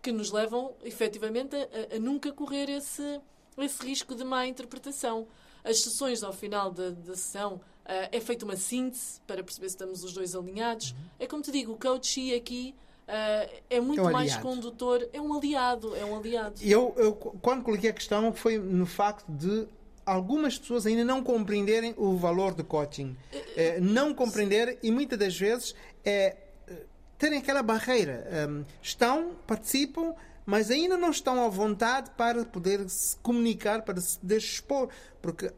[0.00, 3.20] que nos levam, efetivamente, a, a, nunca correr esse,
[3.58, 5.26] esse risco de má interpretação.
[5.64, 9.74] As sessões ao final da, da sessão, Uh, é feita uma síntese para perceber se
[9.74, 10.94] estamos os dois alinhados.
[11.18, 12.76] É como te digo, o coach aqui
[13.08, 16.54] uh, é muito É um mais condutor, é um aliado, é um aliado.
[16.62, 19.66] Eu, eu, quando coloquei a questão, foi no facto de
[20.04, 23.16] algumas pessoas ainda não compreenderem o valor do coaching.
[23.56, 25.74] Eh, não compreender e muitas das vezes
[26.04, 26.36] é,
[26.66, 26.86] eh,
[27.18, 28.48] terem aquela barreira.
[28.48, 34.18] Um, estão, participam, mas ainda não estão à vontade para poder se comunicar, para se
[34.36, 34.88] expor.
[35.20, 35.52] Porque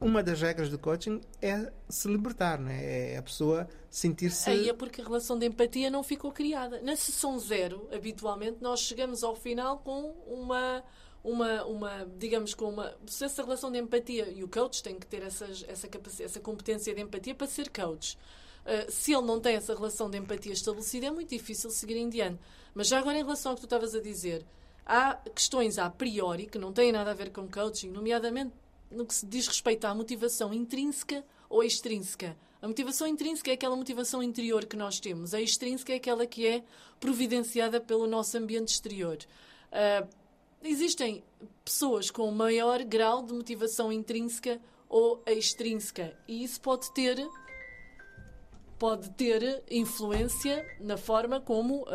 [0.00, 3.12] uma das regras do coaching é se libertar, não é?
[3.12, 4.48] É a pessoa sentir-se.
[4.48, 6.80] Aí é porque a relação de empatia não ficou criada.
[6.80, 10.82] Na sessão zero, habitualmente, nós chegamos ao final com uma,
[11.22, 12.94] uma, uma digamos, com uma.
[13.06, 15.88] Se essa relação de empatia, e o coach tem que ter essas, essa,
[16.20, 18.16] essa competência de empatia para ser coach.
[18.60, 22.08] Uh, se ele não tem essa relação de empatia estabelecida, é muito difícil seguir em
[22.08, 22.40] diante.
[22.74, 24.44] Mas já agora, em relação ao que tu estavas a dizer,
[24.84, 28.52] há questões a priori que não têm nada a ver com coaching, nomeadamente
[28.90, 32.36] no que se diz respeito à motivação intrínseca ou extrínseca.
[32.60, 35.32] A motivação intrínseca é aquela motivação interior que nós temos.
[35.32, 36.62] A extrínseca é aquela que é
[36.98, 39.18] providenciada pelo nosso ambiente exterior.
[39.72, 40.06] Uh,
[40.62, 41.22] existem
[41.64, 46.16] pessoas com maior grau de motivação intrínseca ou extrínseca.
[46.26, 47.16] E isso pode ter
[48.78, 51.86] pode ter influência na forma como uh,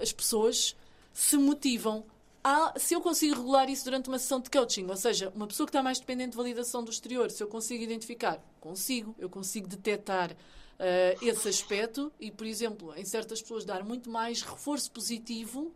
[0.00, 0.76] as pessoas
[1.12, 2.04] se motivam.
[2.42, 5.66] Há, se eu consigo regular isso durante uma sessão de coaching, ou seja, uma pessoa
[5.66, 9.66] que está mais dependente de validação do exterior, se eu consigo identificar, consigo, eu consigo
[9.66, 15.74] detectar uh, esse aspecto e, por exemplo, em certas pessoas dar muito mais reforço positivo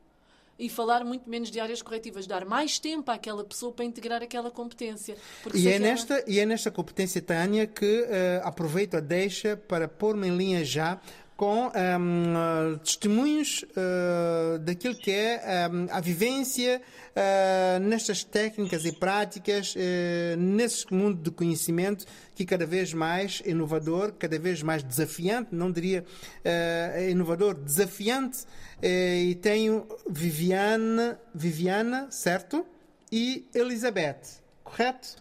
[0.59, 4.51] e falar muito menos de áreas corretivas, dar mais tempo àquela pessoa para integrar aquela
[4.51, 5.17] competência.
[5.53, 10.29] E é, nesta, e é nesta competência, Tânia, que eh, aproveito a deixa para pôr-me
[10.29, 11.01] em linha já
[11.37, 16.81] com ehm, testemunhos eh, daquilo que é ehm, a vivência
[17.15, 24.13] eh, nestas técnicas e práticas, eh, nesse mundo de conhecimento que cada vez mais inovador,
[24.13, 26.05] cada vez mais desafiante, não diria
[26.45, 28.45] eh, inovador, desafiante,
[28.81, 32.65] eh, e tenho Viviane, Viviana, certo?
[33.11, 35.17] E Elizabeth, correto?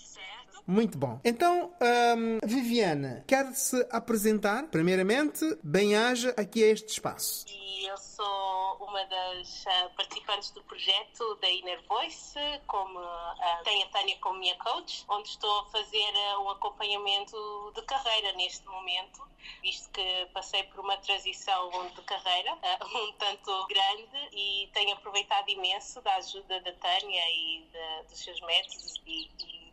[0.65, 1.19] Muito bom.
[1.25, 1.73] Então,
[2.17, 4.63] hum, Viviana, quer-se apresentar?
[4.67, 7.45] Primeiramente, bem-aja aqui a este espaço.
[7.49, 13.85] E eu sou uma das ah, participantes do projeto da Inner Voice, como ah, tenho
[13.85, 17.35] a Tânia como minha coach, onde estou a fazer ah, um acompanhamento
[17.75, 19.21] de carreira neste momento,
[19.61, 25.49] visto que passei por uma transição de carreira ah, um tanto grande e tenho aproveitado
[25.49, 29.63] imenso da ajuda da Tânia e da- dos seus métodos e, e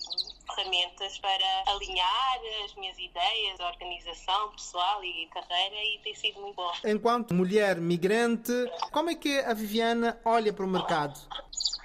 [0.54, 6.56] ferramentas para alinhar as minhas ideias, a organização pessoal e carreira e tem sido muito
[6.56, 6.72] bom.
[6.84, 8.52] Enquanto mulher migrante,
[8.92, 11.18] como é que a Viviana olha para o mercado?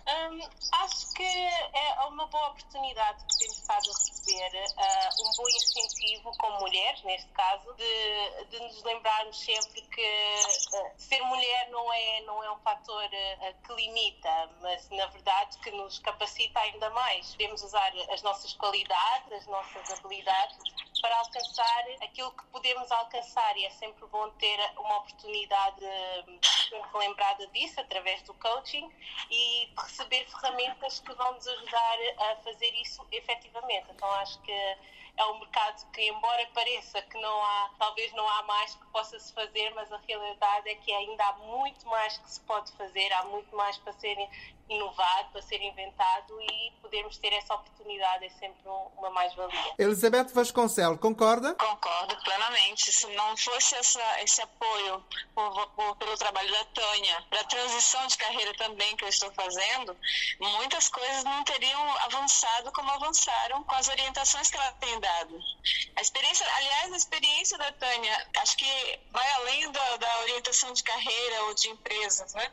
[0.08, 0.40] Hum,
[0.84, 6.32] acho que é uma boa oportunidade que temos estado a receber, ah, um bom incentivo
[6.38, 10.36] como mulheres, neste caso, de, de nos lembrarmos sempre que
[10.76, 15.58] ah, ser mulher não é, não é um fator ah, que limita, mas na verdade
[15.58, 17.32] que nos capacita ainda mais.
[17.32, 20.58] Podemos usar as nossas qualidades, as nossas habilidades
[21.26, 25.86] alcançar aquilo que podemos alcançar e é sempre bom ter uma oportunidade
[26.28, 26.40] hum,
[26.94, 28.90] relembrada disso através do coaching
[29.30, 33.88] e receber ferramentas que vão nos ajudar a fazer isso efetivamente.
[33.92, 34.78] Então acho que
[35.18, 39.18] é um mercado que, embora pareça que não há, talvez não há mais que possa
[39.20, 43.12] se fazer, mas a realidade é que ainda há muito mais que se pode fazer,
[43.14, 44.18] há muito mais para ser
[44.68, 49.74] inovado, para ser inventado e podermos ter essa oportunidade é sempre um- uma mais-valia.
[49.78, 51.54] Elizabeth Vasconcelos, concorda?
[51.54, 52.92] Concordo plenamente.
[52.92, 55.06] Se não fosse essa, esse apoio
[55.36, 59.32] por- por- pelo trabalho da Tânia, para a transição de carreira também que eu estou
[59.34, 59.96] fazendo,
[60.40, 65.40] muitas coisas não teriam avançado como avançaram com as orientações que ela tem dado.
[65.96, 70.84] A experiência, aliás, a experiência da Tânia, acho que vai além da, da orientação de
[70.84, 72.48] carreira ou de empresas, né?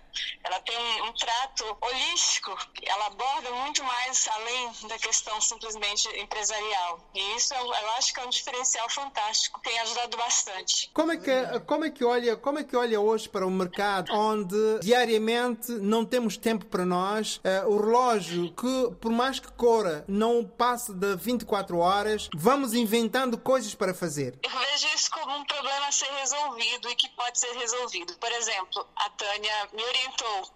[0.44, 6.90] Ela tem um, trato holístico, ela aborda muito mais além da questão simplesmente empresarial.
[7.14, 10.90] E isso eu, eu acho que é um diferencial fantástico, tem ajudado bastante.
[10.92, 14.12] Como é que como é que olha como é que olha hoje para o mercado
[14.12, 20.04] onde diariamente não temos tempo para nós Eh, o relógio que por mais que corra
[20.06, 25.44] não passa de 24 horas vamos inventando coisas para fazer Eu vejo isso como um
[25.44, 28.18] problema a ser resolvido e que pode ser resolvido.
[28.18, 30.50] Por exemplo, a Tânia me orientou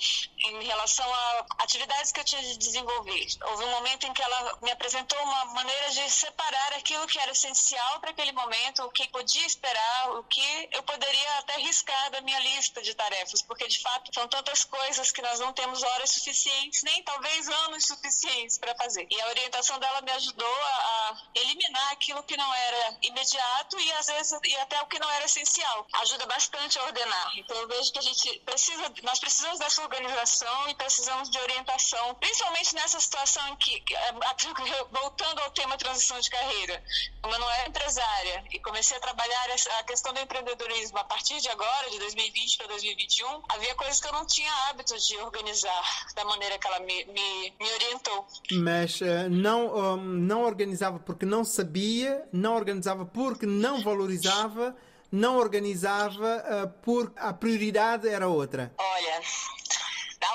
[0.46, 3.26] em relação a atividades que eu tinha de desenvolver.
[3.50, 7.30] Houve um momento em que ela me apresentou uma maneira de separar aquilo que era
[7.30, 12.20] essencial para aquele momento, o que podia esperar, o que eu poderia até riscar da
[12.20, 16.10] minha lista de tarefas, porque de fato são tantas coisas que nós não temos horas
[16.10, 19.06] suficientes, nem talvez anos suficientes para fazer.
[19.08, 24.06] E a orientação dela me ajudou a, eliminar aquilo que não era imediato e às
[24.06, 25.86] vezes e até o que não era essencial.
[26.02, 27.32] Ajuda bastante a ordenar.
[27.36, 32.14] Então eu vejo que a gente precisa, nós precisamos dessa organização e precisamos de orientação,
[32.14, 34.12] principalmente nessa situação em que, é,
[34.90, 36.82] voltando ao tema transição de carreira,
[37.22, 39.46] como eu não era empresária e comecei a trabalhar
[39.78, 44.08] a questão do empreendedorismo a partir de agora, de 2020 para 2021, havia coisas que
[44.08, 48.26] eu não tinha hábito de organizar da maneira que ela me, me, me orientou.
[48.52, 51.65] Mas uh, não, um, não organizava porque não sabia,
[52.32, 54.74] não organizava porque não valorizava,
[55.10, 58.72] não organizava uh, porque a prioridade era outra.
[58.78, 59.20] Olha,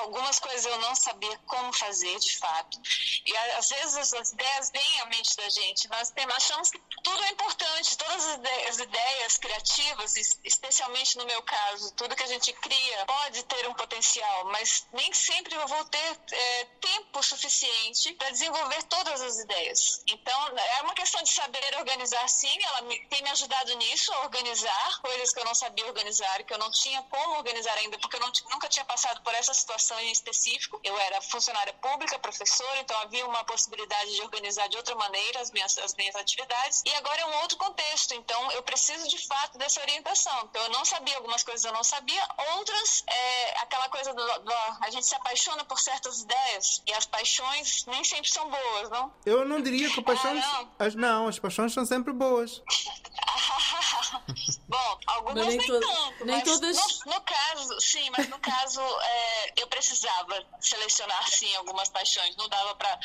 [0.00, 2.78] Algumas coisas eu não sabia como fazer de fato.
[3.26, 5.88] E às vezes as ideias vêm à mente da gente.
[5.88, 11.26] Nós temos, achamos que tudo é importante, todas as ideias, as ideias criativas, especialmente no
[11.26, 15.66] meu caso, tudo que a gente cria pode ter um potencial, mas nem sempre eu
[15.66, 20.02] vou ter é, tempo suficiente para desenvolver todas as ideias.
[20.06, 24.20] Então é uma questão de saber organizar sim, ela me, tem me ajudado nisso, a
[24.20, 28.16] organizar coisas que eu não sabia organizar, que eu não tinha como organizar ainda, porque
[28.16, 30.80] eu não, nunca tinha passado por essa situação situação em específico.
[30.84, 35.50] Eu era funcionária pública, professora, então havia uma possibilidade de organizar de outra maneira as
[35.50, 36.82] minhas, as minhas atividades.
[36.86, 40.48] E agora é um outro contexto, então eu preciso de fato dessa orientação.
[40.50, 42.22] Então eu não sabia, algumas coisas eu não sabia,
[42.56, 47.04] outras, é, aquela coisa do, do, a gente se apaixona por certas ideias e as
[47.04, 49.12] paixões nem sempre são boas, não?
[49.26, 50.44] Eu não diria que paixões.
[50.44, 50.86] Ah, não.
[50.86, 52.62] As, não, as paixões são sempre boas.
[54.72, 56.24] Bom, algumas nem, nem to tanto.
[56.24, 56.76] Nem todas...
[57.04, 62.34] no, no, caso, sim, mas no caso é, eu precisava selecionar sim algumas paixões.
[62.36, 62.98] Não dava para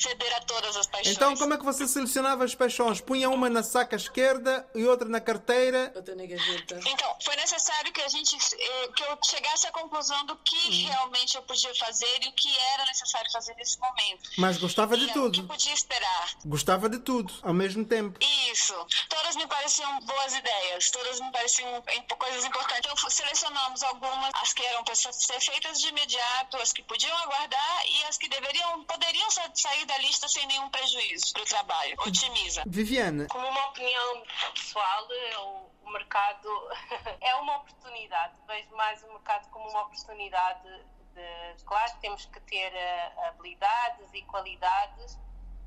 [0.00, 1.16] ceder a todas as paixões.
[1.16, 3.00] Então como é que você selecionava as paixões?
[3.00, 5.92] Punha uma na saca esquerda e outra na carteira?
[5.94, 6.80] Outra na gaveta.
[6.86, 10.88] Então, foi necessário que a gente eh, que eu chegasse à conclusão do que hum.
[10.88, 14.30] realmente eu podia fazer e o que era necessário fazer nesse momento.
[14.38, 15.28] Mas gostava de e tudo.
[15.28, 16.30] O que podia esperar.
[16.44, 18.18] Gostava de tudo, ao mesmo tempo.
[18.50, 18.74] Isso.
[19.08, 21.82] Todas me pareciam boas ideias, todas me pareciam
[22.18, 22.90] coisas importantes.
[22.90, 27.82] Então, selecionamos algumas, as que eram para ser feitas de imediato, as que podiam aguardar
[27.86, 31.96] e as que deveriam, poderiam sair da lista sem nenhum prejuízo para o trabalho.
[32.06, 32.62] Otimiza.
[32.66, 33.26] Viviane.
[33.26, 34.22] Como uma opinião
[34.54, 36.48] pessoal, eu o mercado
[37.20, 38.34] é uma oportunidade.
[38.46, 40.68] Vejo mais o mercado como uma oportunidade
[41.14, 45.18] de, claro, temos que ter uh, habilidades e qualidades,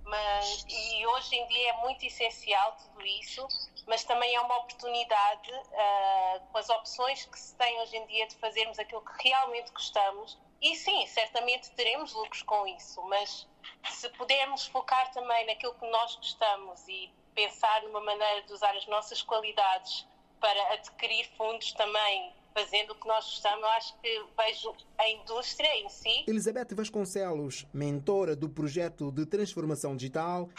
[0.06, 3.46] mas e hoje em dia é muito essencial tudo isso,
[3.86, 8.28] mas também é uma oportunidade uh, com as opções que se tem hoje em dia
[8.28, 10.40] de fazermos aquilo que realmente gostamos.
[10.62, 13.46] E sim, certamente teremos lucros com isso, mas
[13.90, 18.86] se pudermos focar também naquilo que nós gostamos e pensar numa maneira de usar as
[18.88, 20.06] nossas qualidades
[20.40, 25.90] para adquirir fundos também fazendo o que nós gostamos, acho que vejo a indústria em
[25.90, 26.24] si.
[26.28, 30.50] Elizabeth Vasconcelos, mentora do projeto de transformação digital.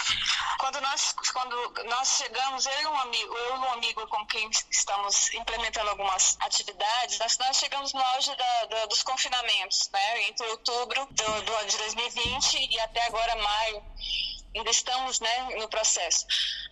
[0.59, 4.49] Quando nós, quando nós chegamos, eu e um amigo, eu e um amigo com quem
[4.71, 10.29] estamos implementando algumas atividades, nós, nós chegamos no auge da, da, dos confinamentos, né?
[10.29, 13.83] Entre outubro do, do ano de 2020 e até agora maio
[14.57, 16.25] ainda estamos né, no processo.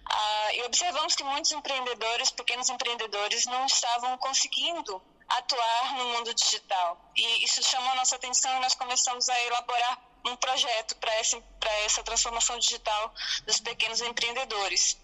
[0.09, 5.03] Ah, e observamos que muitos empreendedores, pequenos empreendedores, não estavam conseguindo
[5.39, 7.13] atuar no mundo digital.
[7.17, 11.43] E isso chamou nossa atenção e nós começamos a elaborar um projeto para essa,
[11.85, 13.13] essa transformação digital
[13.45, 14.97] dos pequenos empreendedores.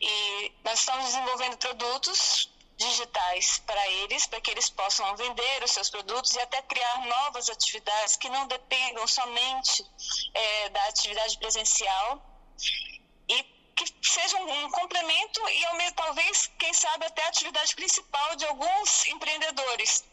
[0.00, 5.90] E nós estamos desenvolvendo produtos digitais para eles, para que eles possam vender os seus
[5.90, 9.86] produtos e até criar novas atividades que não dependam somente
[10.32, 12.26] é, da atividade presencial
[13.84, 18.44] que sejam um complemento e ao mesmo, talvez, quem sabe, até a atividade principal de
[18.46, 20.04] alguns empreendedores.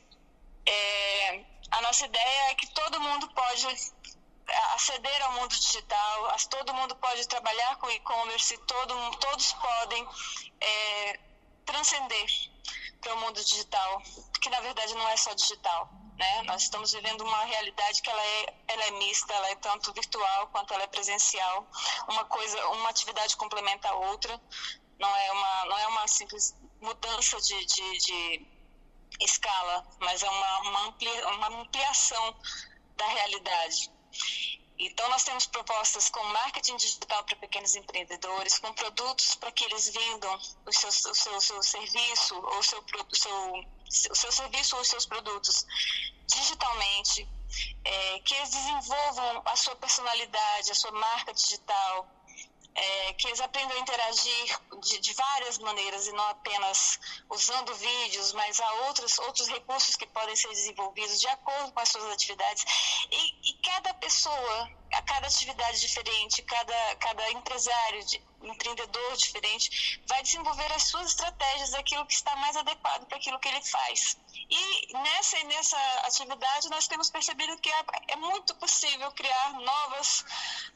[0.66, 3.68] É, a nossa ideia é que todo mundo pode
[4.76, 10.08] aceder ao mundo digital, todo mundo pode trabalhar com e-commerce, todo, todos podem
[10.62, 11.20] é,
[11.66, 12.28] transcender
[13.02, 14.02] para o mundo digital,
[14.42, 15.90] que na verdade não é só digital.
[16.18, 16.44] Né?
[16.44, 20.48] Nós estamos vivendo uma realidade que ela é, ela é mista, ela é tanto virtual
[20.48, 21.68] quanto ela é presencial.
[22.10, 24.42] Uma coisa, uma atividade complementa a outra.
[25.00, 28.48] Não é uma, não é uma simples mudança de, de, de
[29.22, 30.96] escala, mas é uma, uma,
[31.36, 32.36] uma ampliação
[32.96, 33.92] da realidade.
[34.80, 39.90] Então, nós temos propostas com marketing digital para pequenos empreendedores, com produtos para que eles
[39.90, 43.66] vendam o seu, o seu, o seu serviço ou o seu, o seu,
[44.12, 45.66] o seu serviço ou os seus produtos
[46.28, 47.28] digitalmente,
[47.84, 52.08] é, que eles desenvolvam a sua personalidade, a sua marca digital,
[52.78, 58.34] é, que eles aprendam a interagir de, de, várias maneiras e não apenas usando vídeos,
[58.34, 62.66] mas há outros, outros recursos que podem ser desenvolvidos de acordo com as suas atividades.
[63.10, 70.22] E, e cada pessoa a cada atividade diferente, cada, cada empresário, de, empreendedor diferente, vai
[70.22, 74.18] desenvolver as suas estratégias daquilo que está mais adequado para aquilo que ele faz.
[74.50, 80.26] E nessa, nessa atividade nós temos percebido que é, é muito possível criar novas,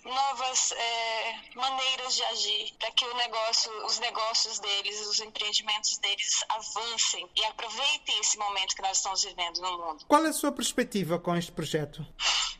[0.03, 6.43] novas é, maneiras de agir para que o negócio, os negócios deles, os empreendimentos deles
[6.49, 10.05] avancem e aproveitem esse momento que nós estamos vivendo no mundo.
[10.07, 12.05] Qual é a sua perspectiva com este projeto?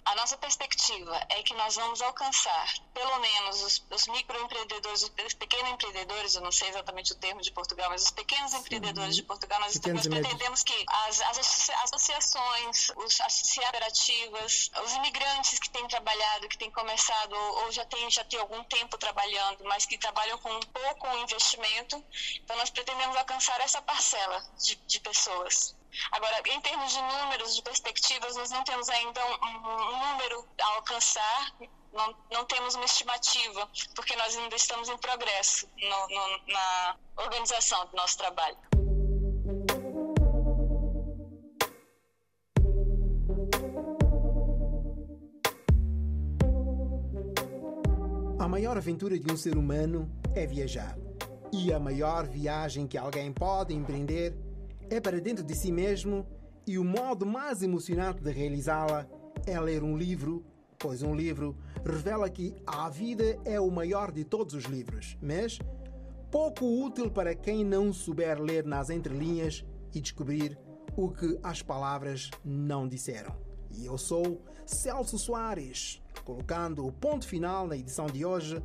[0.04, 5.72] A nossa perspectiva é que nós vamos alcançar, pelo menos, os, os microempreendedores, os pequenos
[5.72, 9.60] empreendedores, eu não sei exatamente o termo de Portugal, mas os pequenos empreendedores de Portugal,
[9.60, 13.42] nós, nós pretendemos que as, as associações, os, as
[13.82, 18.64] cooperativas, os imigrantes que têm trabalhado, que têm começado ou já têm já tem algum
[18.66, 22.04] tempo trabalhando, mas que trabalham com pouco investimento,
[22.36, 25.76] então nós pretendemos alcançar essa parcela de, de pessoas.
[26.12, 30.66] Agora, em termos de números, de perspectivas, nós não temos ainda um, um número a
[30.76, 31.54] alcançar,
[31.94, 37.86] não, não, temos uma estimativa, porque nós ainda estamos em progresso no, no, na organização
[37.88, 38.58] do nosso trabalho.
[48.40, 50.98] A maior aventura de um ser humano é viajar.
[51.54, 54.36] E a maior viagem que alguém pode empreender
[54.90, 56.26] é para dentro de si mesmo
[56.66, 59.06] e o modo mais emocionante de realizá-la
[59.46, 60.46] é ler um livro,
[60.82, 61.56] pois um livro
[61.86, 65.60] revela que a vida é o maior de todos os livros, mas
[66.32, 70.58] pouco útil para quem não souber ler nas entrelinhas e descobrir
[70.96, 73.36] o que as palavras não disseram.
[73.70, 78.62] E eu sou Celso Soares, colocando o ponto final na edição de hoje.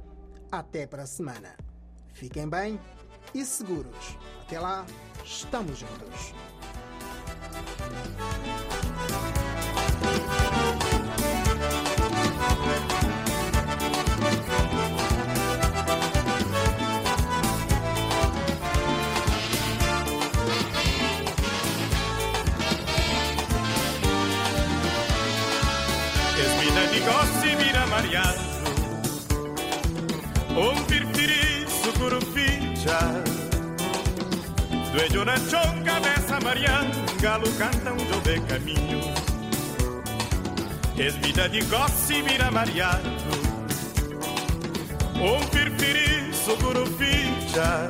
[0.51, 1.57] Até para a semana.
[2.13, 2.79] Fiquem bem
[3.35, 4.17] e seguros.
[4.43, 4.87] Até lá,
[5.25, 6.33] estamos juntos.
[34.97, 36.91] Due giornaccion cabeça mariano
[37.21, 39.01] Galo canta um jove caminho.
[40.97, 43.11] Esmina di gossi mira mariano
[45.21, 47.89] Un firfirizo curuficia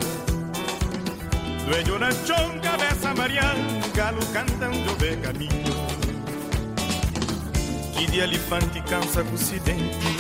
[1.65, 5.77] Due giornaccion cabeça mariano Galo canta um jove caminho.
[7.95, 10.17] Que de elefante cansa com o dente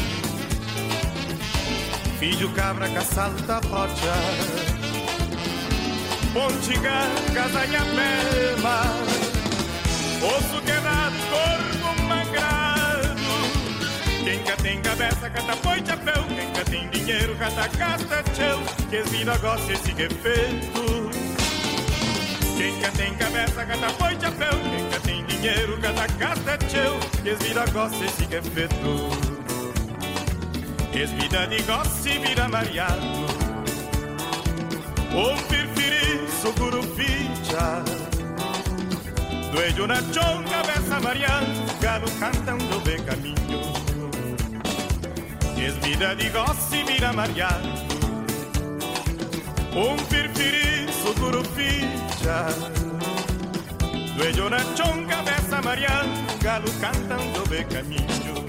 [2.21, 4.76] Filho cabra que salta rocha
[6.37, 8.83] Pontiga, casanha pema
[10.21, 13.25] Osso quebrado, corpo mangrado.
[14.23, 16.25] Quem cá tem cabeça, cata põe chapéu.
[16.29, 18.61] Quem cá tem dinheiro, cata gasta tchau
[18.91, 21.11] Que vira gosta esse que é feito.
[22.59, 24.53] Quem cá tem cabeça, cata põe chapéu.
[24.61, 29.09] Quem cá tem dinheiro, cata gasta tchau Que vira gosta esse que é feito.
[30.93, 33.26] Es vida de gosse vira mariado
[35.17, 37.83] Un firfirizo curuficha
[39.51, 43.61] Dueño na chonga besa mariano Galo canta un dove caminho
[45.57, 47.67] Es vida de gosse vira mariado
[49.75, 52.49] Un firfirizo curuficha
[54.19, 58.45] Dueño na chonga besa mariano Galo canta un dove caminho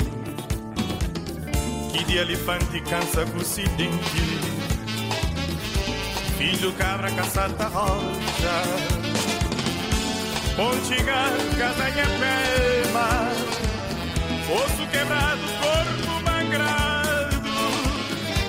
[1.94, 4.67] que de elefante cansa com o
[6.38, 8.56] Filho cabra caçata rocha.
[10.56, 11.28] Pontiga,
[11.60, 13.32] casanha pema
[14.50, 17.48] Osso quebrado, corpo mangrado.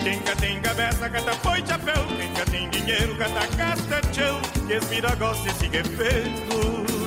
[0.03, 2.07] Quem tem cabeça, cata põe chapéu.
[2.16, 4.41] Quem tem dinheiro, cata gasta tchau.
[4.66, 6.99] Que es vida gosta que é feito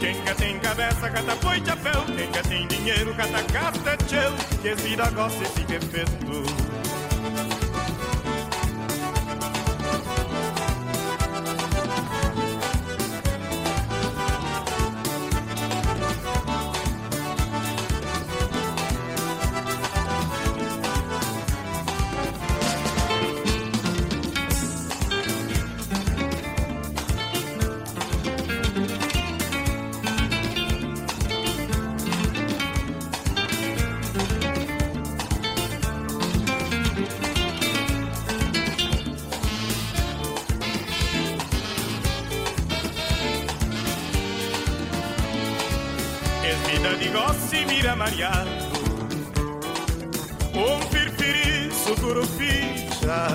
[0.00, 2.04] quem tem cabeça, cata põe chapéu.
[2.16, 4.32] Quem tem dinheiro, cata gasta tchau.
[4.62, 6.67] Que es vida gosta que é feito
[48.08, 48.50] Mariano
[50.54, 53.28] Um firfiri, sucurupicha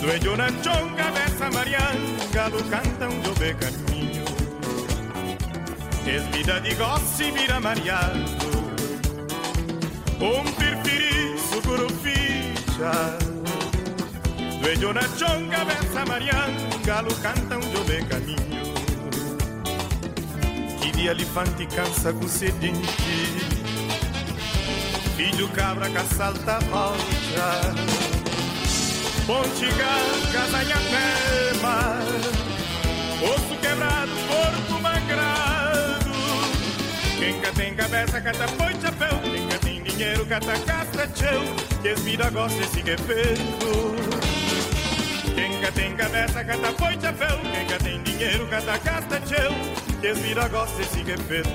[0.00, 4.24] Dueño na chonga dessa marianga Do cantão do be caminho
[6.06, 8.20] Es vida de gosse vira mariado
[10.20, 13.18] Um firfiri, sucurupicha
[14.62, 18.37] Dueño na chonga dessa marianga Do cantão do be caminho
[20.98, 22.88] Que dia elefante cansa com sedente
[25.16, 27.74] Filho cabra que salta a rocha
[29.24, 29.86] Pontiga,
[30.32, 32.00] casanha pema
[33.22, 36.10] Osso quebrado, corpo magrado
[37.16, 41.42] Quem cá tem cabeça, cata põe chapéu Quem cá tem dinheiro, cata casta cheu.
[41.80, 43.94] Que vida gosta esse que feito
[45.32, 50.10] Quem cá tem cabeça, cata põe chapéu Quem cá tem dinheiro, cata casta cheu Que
[50.10, 51.48] es vida gosta esse que feito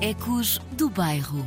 [0.00, 1.44] Ecos do Bairro.